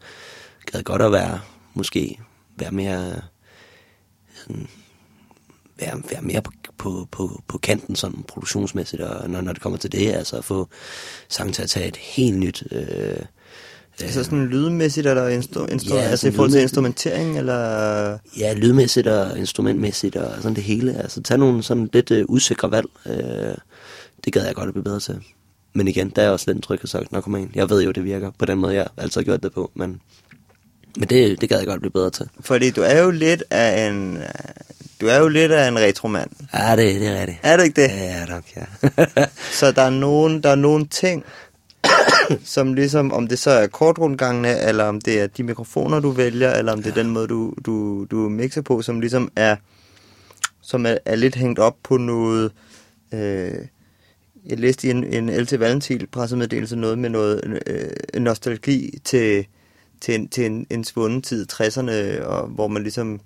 gad 0.71 0.83
godt 0.83 1.01
at 1.01 1.11
være, 1.11 1.39
måske 1.73 2.19
være 2.57 2.71
mere 2.71 3.21
sådan, 4.35 4.67
være, 5.79 6.01
være 6.11 6.21
mere 6.21 6.41
på, 6.41 6.51
på, 6.77 7.07
på, 7.11 7.41
på 7.47 7.57
kanten 7.57 7.95
sådan 7.95 8.23
produktionsmæssigt, 8.27 9.01
og 9.01 9.29
når, 9.29 9.41
når 9.41 9.53
det 9.53 9.61
kommer 9.61 9.79
til 9.79 9.91
det, 9.91 10.11
altså 10.11 10.37
at 10.37 10.43
få 10.45 10.67
sangen 11.29 11.53
til 11.53 11.63
at 11.63 11.69
tage 11.69 11.87
et 11.87 11.97
helt 11.97 12.37
nyt... 12.37 12.63
Øh, 12.71 13.17
Altså 14.01 14.23
sådan 14.23 14.45
lydmæssigt 14.45 15.07
eller 15.07 15.39
instru- 15.39 15.73
instru- 15.73 15.95
ja, 15.95 16.01
altså 16.01 16.27
i 16.27 16.31
forhold 16.31 16.51
til 16.51 16.61
instrumentering 16.61 17.37
eller 17.37 18.17
Ja, 18.37 18.53
lydmæssigt 18.53 19.07
og 19.07 19.37
instrumentmæssigt 19.37 20.15
og 20.15 20.41
sådan 20.41 20.55
det 20.55 20.63
hele. 20.63 20.97
Altså 20.97 21.21
tage 21.21 21.37
nogle 21.37 21.63
sådan 21.63 21.89
lidt 21.93 22.11
uh, 22.11 22.17
usikre 22.27 22.71
valg. 22.71 22.87
Uh, 23.05 23.13
det 24.25 24.33
gad 24.33 24.45
jeg 24.45 24.55
godt 24.55 24.67
at 24.67 24.73
blive 24.73 24.83
bedre 24.83 24.99
til. 24.99 25.19
Men 25.73 25.87
igen, 25.87 26.09
der 26.09 26.21
er 26.21 26.29
også 26.29 26.45
lidt 26.47 26.55
en 26.55 26.61
tryg 26.61 26.79
sagt, 26.85 27.23
kommer 27.23 27.37
ind. 27.37 27.49
Jeg 27.55 27.69
ved 27.69 27.83
jo, 27.83 27.91
det 27.91 28.03
virker 28.03 28.31
på 28.39 28.45
den 28.45 28.57
måde, 28.57 28.75
jeg 28.75 28.87
altid 28.97 29.21
har 29.21 29.25
gjort 29.25 29.43
det 29.43 29.53
på, 29.53 29.71
men, 29.73 30.01
men 30.97 31.09
det, 31.09 31.41
det 31.41 31.49
gad 31.49 31.57
jeg 31.57 31.67
godt 31.67 31.81
blive 31.81 31.91
bedre 31.91 32.09
til. 32.09 32.29
Fordi 32.39 32.71
du 32.71 32.81
er 32.81 33.03
jo 33.03 33.11
lidt 33.11 33.43
af 33.49 33.87
en 33.87 34.17
du 35.01 35.07
er 35.07 35.17
jo 35.17 35.27
lidt 35.27 35.51
af 35.51 35.67
en 35.67 35.79
retromand. 35.79 36.29
Ja, 36.53 36.75
det, 36.75 37.01
det 37.01 37.07
er 37.07 37.19
rigtigt. 37.19 37.39
Er 37.43 37.57
det 37.57 37.63
ikke 37.63 37.81
det? 37.81 37.89
Ja, 37.89 38.25
nok, 38.25 38.43
ja. 38.55 39.25
så 39.59 39.71
der 39.71 39.81
er 39.81 39.89
nogen, 39.89 40.43
der 40.43 40.49
er 40.49 40.55
nogle 40.55 40.87
ting, 40.87 41.23
som 42.43 42.73
ligesom, 42.73 43.13
om 43.13 43.27
det 43.27 43.39
så 43.39 43.51
er 43.51 43.67
kortrundgangene, 43.67 44.59
eller 44.59 44.83
om 44.83 45.01
det 45.01 45.21
er 45.21 45.27
de 45.27 45.43
mikrofoner, 45.43 45.99
du 45.99 46.11
vælger, 46.11 46.53
eller 46.53 46.71
om 46.71 46.83
det 46.83 46.91
er 46.91 46.95
ja. 46.95 47.03
den 47.03 47.11
måde, 47.11 47.27
du, 47.27 47.53
du, 47.65 48.05
du 48.11 48.15
mixer 48.15 48.61
på, 48.61 48.81
som 48.81 48.99
ligesom 48.99 49.31
er, 49.35 49.55
som 50.61 50.85
er, 50.85 50.97
er 51.05 51.15
lidt 51.15 51.35
hængt 51.35 51.59
op 51.59 51.75
på 51.83 51.97
noget... 51.97 52.51
Øh, 53.13 53.53
jeg 54.45 54.59
læste 54.59 54.87
i 54.87 54.91
en, 54.91 55.03
en 55.03 55.29
LT 55.29 55.59
Valentil 55.59 56.07
pressemeddelelse 56.07 56.75
noget 56.75 56.99
med 56.99 57.09
noget 57.09 57.59
øh, 57.67 58.21
nostalgi 58.21 58.99
til, 59.03 59.45
til, 60.01 60.15
en, 60.15 60.27
til 60.27 60.45
en, 60.45 60.67
en 60.69 60.83
svunden 60.83 61.21
tid, 61.21 61.47
60'erne, 61.53 62.23
og 62.23 62.47
hvor 62.47 62.67
man 62.67 62.83
ligesom 62.83 63.21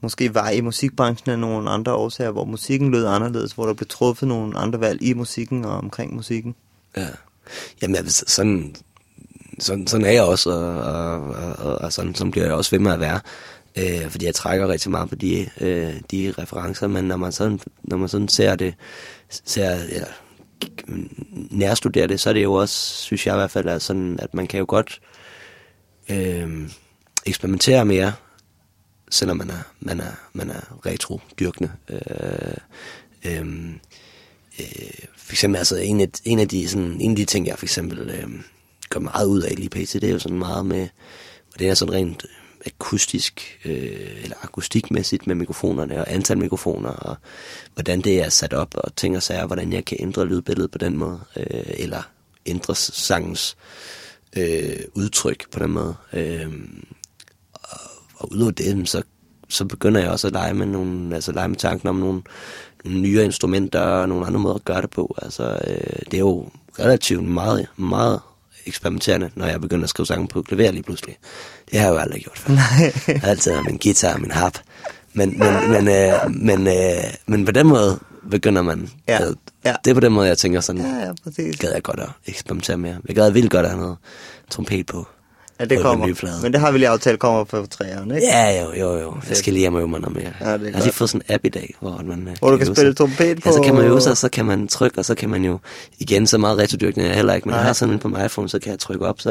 måske 0.00 0.34
var 0.34 0.50
i 0.50 0.60
musikbranchen 0.60 1.30
af 1.30 1.38
nogle 1.38 1.70
andre 1.70 1.94
årsager, 1.94 2.30
hvor 2.30 2.44
musikken 2.44 2.90
lød 2.90 3.06
anderledes, 3.06 3.52
hvor 3.52 3.66
der 3.66 3.74
blev 3.74 3.86
truffet 3.88 4.28
nogle 4.28 4.58
andre 4.58 4.80
valg 4.80 5.02
i 5.02 5.12
musikken 5.14 5.64
og 5.64 5.78
omkring 5.78 6.14
musikken. 6.14 6.54
Ja, 6.96 7.08
jamen 7.82 7.96
altså, 7.96 8.24
sådan, 8.26 8.74
sådan, 9.58 9.86
sådan 9.86 10.06
er 10.06 10.12
jeg 10.12 10.22
også, 10.22 10.50
og, 10.50 11.20
og, 11.20 11.56
og, 11.58 11.78
og 11.78 11.92
sådan, 11.92 12.14
sådan 12.14 12.30
bliver 12.30 12.46
jeg 12.46 12.54
også 12.54 12.70
ved 12.70 12.78
med 12.78 12.92
at 12.92 13.00
være. 13.00 13.20
Øh, 13.76 14.10
fordi 14.10 14.26
jeg 14.26 14.34
trækker 14.34 14.68
rigtig 14.68 14.90
meget 14.90 15.08
på 15.08 15.14
de, 15.14 15.50
øh, 15.60 15.94
de 16.10 16.34
referencer, 16.38 16.86
men 16.86 17.04
når 17.04 17.16
man 17.16 17.32
sådan, 17.32 17.60
når 17.82 17.96
man 17.96 18.08
sådan 18.08 18.28
ser 18.28 18.54
det, 18.54 18.74
ser, 19.28 19.70
ja, 19.70 20.04
nærstuderer 21.50 22.06
det, 22.06 22.20
så 22.20 22.28
er 22.28 22.32
det 22.32 22.42
jo 22.42 22.54
også, 22.54 23.02
synes 23.02 23.26
jeg 23.26 23.34
i 23.34 23.38
hvert 23.38 23.50
fald, 23.50 23.68
er 23.68 23.78
sådan, 23.78 24.18
at 24.22 24.34
man 24.34 24.46
kan 24.46 24.58
jo 24.58 24.64
godt 24.68 25.00
øh, 26.10 26.70
eksperimentere 27.26 27.84
mere 27.84 28.12
selvom 29.10 29.36
man 29.36 29.50
er, 29.50 29.62
man 29.80 30.00
er, 30.00 30.12
man 30.32 30.50
er 30.50 30.60
retro-dyrkende. 30.86 31.72
Øh, 31.88 31.98
øh, 33.24 33.46
øh, 34.60 35.06
for 35.16 35.32
eksempel, 35.32 35.58
altså 35.58 35.76
en 35.76 36.00
af, 36.00 36.08
en 36.24 36.38
af, 36.38 36.48
de, 36.48 36.68
sådan, 36.68 37.00
en 37.00 37.10
af 37.10 37.16
de 37.16 37.24
ting, 37.24 37.46
jeg 37.46 37.58
for 37.58 37.66
eksempel 37.66 38.10
øh, 38.10 38.30
gør 38.90 39.00
meget 39.00 39.26
ud 39.26 39.42
af 39.42 39.54
lige 39.56 39.68
pt, 39.68 39.92
det 39.92 40.04
er 40.04 40.12
jo 40.12 40.18
sådan 40.18 40.38
meget 40.38 40.66
med, 40.66 40.88
og 41.52 41.58
det 41.58 41.68
er 41.68 41.74
sådan 41.74 41.94
rent 41.94 42.26
akustisk, 42.66 43.60
øh, 43.64 44.22
eller 44.22 44.36
akustikmæssigt 44.42 45.26
med 45.26 45.34
mikrofonerne 45.34 46.00
og 46.00 46.12
antal 46.12 46.38
mikrofoner, 46.38 46.90
og 46.90 47.16
hvordan 47.74 48.00
det 48.00 48.22
er 48.22 48.28
sat 48.28 48.52
op, 48.52 48.74
og 48.74 48.96
ting 48.96 49.16
og 49.16 49.22
sager, 49.22 49.46
hvordan 49.46 49.72
jeg 49.72 49.84
kan 49.84 49.96
ændre 50.00 50.26
lydbilledet 50.26 50.70
på 50.70 50.78
den 50.78 50.96
måde, 50.96 51.20
øh, 51.36 51.64
eller 51.66 52.02
ændre 52.46 52.74
sangens 52.74 53.56
øh, 54.36 54.80
udtryk 54.94 55.50
på 55.50 55.58
den 55.58 55.70
måde. 55.70 55.94
Øh, 56.12 56.52
og 58.16 58.32
udover 58.32 58.50
det, 58.50 58.88
så, 58.88 59.02
så 59.48 59.64
begynder 59.64 60.00
jeg 60.00 60.10
også 60.10 60.26
at 60.26 60.32
lege 60.32 60.54
med, 60.54 60.66
nogle, 60.66 61.14
altså 61.14 61.32
lege 61.32 61.48
med 61.48 61.56
tanken 61.56 61.88
om 61.88 61.96
nogle, 61.96 62.22
nogle 62.84 63.00
nye 63.00 63.24
instrumenter 63.24 63.80
og 63.80 64.08
nogle 64.08 64.26
andre 64.26 64.40
måder 64.40 64.54
at 64.54 64.64
gøre 64.64 64.82
det 64.82 64.90
på. 64.90 65.16
Altså, 65.22 65.60
øh, 65.66 66.02
det 66.10 66.14
er 66.14 66.18
jo 66.18 66.48
relativt 66.78 67.24
meget, 67.24 67.66
meget 67.76 68.20
eksperimenterende, 68.68 69.30
når 69.34 69.46
jeg 69.46 69.60
begynder 69.60 69.84
at 69.84 69.90
skrive 69.90 70.06
sange 70.06 70.28
på 70.28 70.42
klaver 70.42 70.70
lige 70.70 70.82
pludselig. 70.82 71.16
Det 71.70 71.78
har 71.78 71.86
jeg 71.86 71.94
jo 71.94 71.98
aldrig 71.98 72.22
gjort 72.22 72.38
før. 72.38 72.54
Nej. 72.54 72.92
Jeg 73.08 73.20
har 73.20 73.28
altid 73.28 73.52
min 73.66 73.78
guitar 73.82 74.14
og 74.14 74.20
min 74.20 74.30
harp. 74.30 74.58
Men, 75.12 75.38
men, 75.38 75.70
men, 75.70 75.88
øh, 75.88 76.30
men, 76.30 76.66
øh, 76.66 77.04
men 77.26 77.44
på 77.44 77.52
den 77.52 77.66
måde 77.66 77.98
begynder 78.30 78.62
man... 78.62 78.88
Ja. 79.08 79.26
Øh, 79.26 79.34
ja. 79.64 79.74
Det 79.84 79.90
er 79.90 79.94
på 79.94 80.00
den 80.00 80.12
måde, 80.12 80.28
jeg 80.28 80.38
tænker 80.38 80.60
sådan, 80.60 80.82
ja, 80.82 81.06
ja, 81.06 81.12
præcis. 81.24 81.58
gad 81.58 81.72
jeg 81.72 81.82
godt 81.82 82.00
at 82.00 82.08
eksperimentere 82.26 82.76
mere. 82.76 82.96
Jeg 83.08 83.14
gad 83.16 83.30
vildt 83.30 83.50
godt 83.50 83.66
at 83.66 83.72
have 83.72 83.80
noget 83.80 83.96
trompet 84.50 84.86
på. 84.86 85.06
Ja, 85.60 85.64
det 85.64 85.80
kommer. 85.80 86.42
Men 86.42 86.52
det 86.52 86.60
har 86.60 86.70
vi 86.70 86.78
lige 86.78 86.88
aftalt 86.88 87.20
kommer 87.20 87.44
på 87.44 87.66
træerne, 87.70 88.14
ikke? 88.14 88.26
Ja, 88.26 88.62
jo, 88.62 88.72
jo, 88.72 88.98
jo. 89.00 89.14
Jeg 89.28 89.36
skal 89.36 89.52
lige 89.52 89.60
hjem 89.60 89.74
og 89.74 89.80
øve 89.80 89.88
mig 89.88 90.00
noget 90.00 90.16
mere. 90.16 90.32
Ja, 90.40 90.52
det 90.52 90.62
er 90.62 90.64
jeg 90.64 90.74
har 90.74 90.82
lige 90.82 90.92
fået 90.92 91.10
sådan 91.10 91.22
en 91.28 91.34
app 91.34 91.44
i 91.44 91.48
dag, 91.48 91.74
hvor 91.80 92.02
man... 92.04 92.28
Øh, 92.28 92.36
hvor 92.38 92.50
du 92.50 92.56
kan, 92.56 92.74
spille 92.74 92.94
trompet 92.94 93.42
på... 93.42 93.48
Ja, 93.48 93.52
så 93.52 93.62
kan 93.62 93.74
man 93.74 93.84
øve 93.84 94.00
sig, 94.00 94.16
så 94.16 94.28
kan 94.28 94.44
man 94.44 94.68
trykke, 94.68 94.98
og 94.98 95.04
så 95.04 95.14
kan 95.14 95.30
man 95.30 95.44
jo... 95.44 95.58
Igen, 95.98 96.26
så 96.26 96.38
meget 96.38 96.58
retrodyrkende 96.58 97.04
er 97.04 97.08
jeg 97.08 97.16
heller 97.16 97.34
ikke, 97.34 97.48
men 97.48 97.54
jeg 97.54 97.64
har 97.64 97.72
sådan 97.72 97.94
en 97.94 98.00
på 98.00 98.08
min 98.08 98.24
iPhone, 98.24 98.48
så 98.48 98.58
kan 98.58 98.70
jeg 98.70 98.78
trykke 98.78 99.06
op, 99.06 99.20
så 99.20 99.28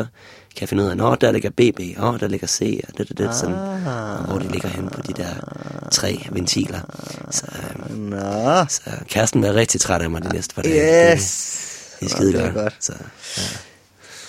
kan 0.56 0.62
jeg 0.62 0.70
finde 0.70 0.84
ud 0.84 0.90
af, 0.90 0.98
nå, 0.98 1.16
der 1.16 1.32
ligger 1.32 1.50
BB, 1.50 2.00
åh, 2.00 2.14
oh, 2.14 2.20
der 2.20 2.28
ligger 2.28 2.48
C, 2.48 2.84
og 2.88 2.98
det, 2.98 3.10
det, 3.10 3.18
det, 3.18 3.36
sådan, 3.36 3.56
og 3.56 4.26
hvor 4.28 4.40
de 4.40 4.48
ligger 4.52 4.70
hen 4.70 4.90
på 4.90 5.02
de 5.02 5.14
der 5.14 5.30
tre 5.92 6.28
ventiler. 6.32 6.80
Så, 7.32 7.46
øhm, 7.90 8.00
Nå. 8.00 8.66
så 8.70 8.82
kæresten 9.10 9.42
bliver 9.42 9.54
rigtig 9.54 9.82
træt 9.82 10.02
af 10.02 10.10
mig 10.10 10.24
de 10.24 10.30
næste 10.34 10.56
par 10.56 10.62
dage. 10.62 11.14
Yes! 11.14 11.64
Det, 12.00 12.10
det 12.10 12.14
er 12.14 12.18
skide 12.18 12.34
godt. 12.42 12.54
godt. 12.54 12.76
Så, 12.80 12.94
ja. 13.38 13.44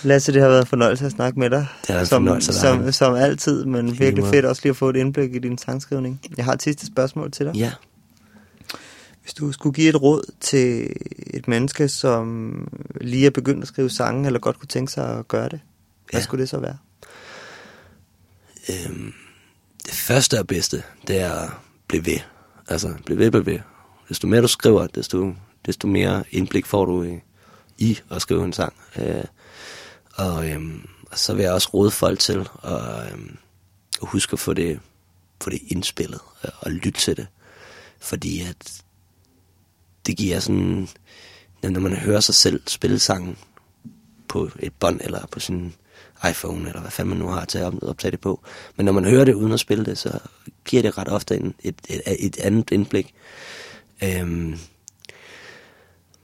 Lasse, 0.02 0.32
det 0.32 0.42
har 0.42 0.48
været 0.48 0.60
en 0.60 0.66
fornøjelse 0.66 1.06
at 1.06 1.12
snakke 1.12 1.38
med 1.38 1.50
dig. 1.50 1.66
Det 1.80 1.88
har 1.88 1.94
været 1.94 2.34
en 2.34 2.40
som, 2.40 2.54
som, 2.54 2.92
som 2.92 3.14
altid, 3.14 3.64
men 3.64 3.98
virkelig 3.98 4.24
fedt 4.24 4.44
også 4.44 4.62
lige 4.64 4.70
at 4.70 4.76
få 4.76 4.88
et 4.88 4.96
indblik 4.96 5.34
i 5.34 5.38
din 5.38 5.58
sangskrivning. 5.58 6.20
Jeg 6.36 6.44
har 6.44 6.52
et 6.52 6.62
sidste 6.62 6.86
spørgsmål 6.86 7.30
til 7.30 7.46
dig. 7.46 7.54
Ja. 7.54 7.72
Hvis 9.22 9.34
du 9.34 9.52
skulle 9.52 9.74
give 9.74 9.88
et 9.88 10.02
råd 10.02 10.32
til 10.40 10.92
et 11.26 11.48
menneske, 11.48 11.88
som 11.88 12.52
lige 13.00 13.26
er 13.26 13.30
begyndt 13.30 13.62
at 13.62 13.68
skrive 13.68 13.90
sange, 13.90 14.26
eller 14.26 14.40
godt 14.40 14.58
kunne 14.58 14.68
tænke 14.68 14.92
sig 14.92 15.18
at 15.18 15.28
gøre 15.28 15.48
det, 15.48 15.60
hvad 16.10 16.20
ja. 16.20 16.24
skulle 16.24 16.40
det 16.40 16.48
så 16.48 16.58
være? 16.58 16.76
Øhm, 18.68 19.12
det 19.86 19.94
første 19.94 20.38
og 20.38 20.46
bedste, 20.46 20.82
det 21.06 21.20
er 21.20 21.32
at 21.32 21.50
blive 21.88 22.06
ved. 22.06 22.18
Altså, 22.68 22.94
blive 23.06 23.18
ved, 23.18 23.30
blive 23.30 23.46
ved. 23.46 23.58
Desto 24.08 24.26
mere 24.26 24.42
du 24.42 24.48
skriver, 24.48 24.86
desto, 24.86 25.34
desto 25.66 25.88
mere 25.88 26.24
indblik 26.30 26.66
får 26.66 26.84
du 26.84 27.02
i, 27.02 27.20
i 27.78 27.98
at 28.10 28.22
skrive 28.22 28.44
en 28.44 28.52
sang. 28.52 28.72
Øh, 28.98 29.24
og, 30.18 30.50
øhm, 30.50 30.88
og 31.10 31.18
så 31.18 31.34
vil 31.34 31.42
jeg 31.42 31.52
også 31.52 31.68
råde 31.74 31.90
folk 31.90 32.18
til 32.18 32.48
at, 32.64 33.12
øhm, 33.12 33.36
at 34.02 34.08
huske 34.08 34.32
at 34.32 34.40
få 34.40 34.52
det, 34.52 34.80
få 35.42 35.50
det 35.50 35.60
indspillet 35.68 36.20
og, 36.42 36.50
og 36.60 36.70
lytte 36.70 37.00
til 37.00 37.16
det. 37.16 37.26
Fordi 38.00 38.40
at 38.40 38.82
det 40.06 40.16
giver 40.16 40.40
sådan, 40.40 40.88
når 41.62 41.80
man 41.80 41.96
hører 41.96 42.20
sig 42.20 42.34
selv 42.34 42.62
spille 42.66 42.98
sangen 42.98 43.38
på 44.28 44.50
et 44.58 44.72
bånd 44.74 45.00
eller 45.04 45.26
på 45.26 45.40
sin 45.40 45.74
iPhone, 46.30 46.68
eller 46.68 46.80
hvad 46.80 46.90
fanden 46.90 47.08
man 47.08 47.18
nu 47.18 47.28
har 47.28 47.44
til 47.44 47.58
at 47.58 47.82
optage 47.82 48.10
det 48.10 48.20
på. 48.20 48.44
Men 48.76 48.84
når 48.84 48.92
man 48.92 49.04
hører 49.04 49.24
det 49.24 49.34
uden 49.34 49.52
at 49.52 49.60
spille 49.60 49.84
det, 49.84 49.98
så 49.98 50.18
giver 50.64 50.82
det 50.82 50.98
ret 50.98 51.08
ofte 51.08 51.36
en, 51.36 51.54
et, 51.60 51.74
et, 51.88 52.02
et 52.06 52.38
andet 52.38 52.70
indblik. 52.70 53.14
Øhm, 54.02 54.58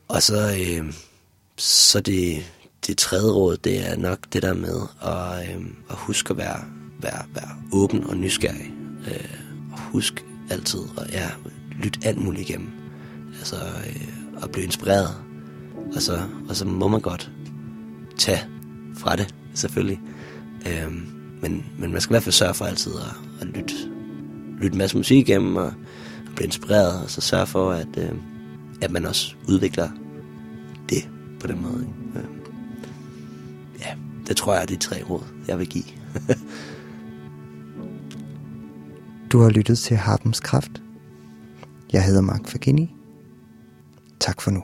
og 0.09 0.23
så, 0.23 0.57
øh, 0.61 0.93
så 1.57 2.01
det, 2.01 2.45
det 2.87 2.99
tredje 2.99 3.33
råd, 3.33 3.57
det 3.57 3.91
er 3.91 3.97
nok 3.97 4.19
det 4.33 4.43
der 4.43 4.55
med 4.55 4.81
at, 5.03 5.57
øh, 5.57 5.67
at 5.91 5.97
huske 5.97 6.31
at 6.31 6.37
være, 6.37 6.65
være, 7.01 7.25
være 7.35 7.51
åben 7.73 8.05
og 8.05 8.17
nysgerrig. 8.17 8.73
Øh, 9.07 9.39
og 9.73 9.81
husk 9.81 10.25
altid 10.51 10.81
at 10.99 11.13
ja, 11.13 11.31
lytte 11.83 12.01
alt 12.05 12.19
muligt 12.19 12.49
igennem. 12.49 12.69
Altså 13.39 13.57
øh, 13.57 14.43
at 14.43 14.51
blive 14.53 14.65
inspireret. 14.65 15.11
Og 15.95 16.03
så, 16.03 16.23
og 16.49 16.57
så 16.57 16.65
må 16.65 16.89
man 16.89 17.01
godt 17.01 17.31
tage 18.19 18.41
fra 18.97 19.17
det, 19.17 19.35
selvfølgelig. 19.55 20.01
Øh, 20.67 20.93
men, 21.43 21.65
men 21.79 21.93
man 21.93 22.01
skal 22.01 22.13
i 22.13 22.15
hvert 22.15 22.23
fald 22.23 22.33
sørge 22.33 22.55
for 22.55 22.65
altid 22.65 22.93
at, 22.93 23.17
at 23.41 23.47
lytte, 23.47 23.75
lytte 24.61 24.75
en 24.75 24.79
masse 24.79 24.97
musik 24.97 25.29
igennem 25.29 25.57
og, 25.57 25.67
og 26.27 26.35
blive 26.37 26.47
inspireret, 26.47 27.03
og 27.03 27.11
så 27.11 27.21
sørge 27.21 27.47
for, 27.47 27.71
at, 27.71 27.89
øh, 27.99 28.13
at 28.81 28.91
man 28.91 29.07
også 29.07 29.35
udvikler 29.49 29.89
det 30.89 31.09
på 31.41 31.47
den 31.47 31.63
måde. 31.63 31.81
Ikke? 31.81 32.29
Øh, 32.29 32.44
det 34.27 34.37
tror 34.37 34.55
jeg 34.55 34.63
er 34.63 34.67
de 34.67 34.77
tre 34.77 35.03
råd, 35.11 35.25
jeg 35.49 35.59
vil 35.59 35.67
give. 35.67 35.85
Du 39.33 39.41
har 39.41 39.51
lyttet 39.51 39.79
til 39.79 39.97
Harpens 39.97 40.41
Kraft. 40.41 40.83
Jeg 41.93 42.05
hedder 42.05 42.21
Mark 42.21 42.47
Fagini. 42.47 42.95
Tak 44.21 44.41
for 44.41 44.51
nu. 44.51 44.63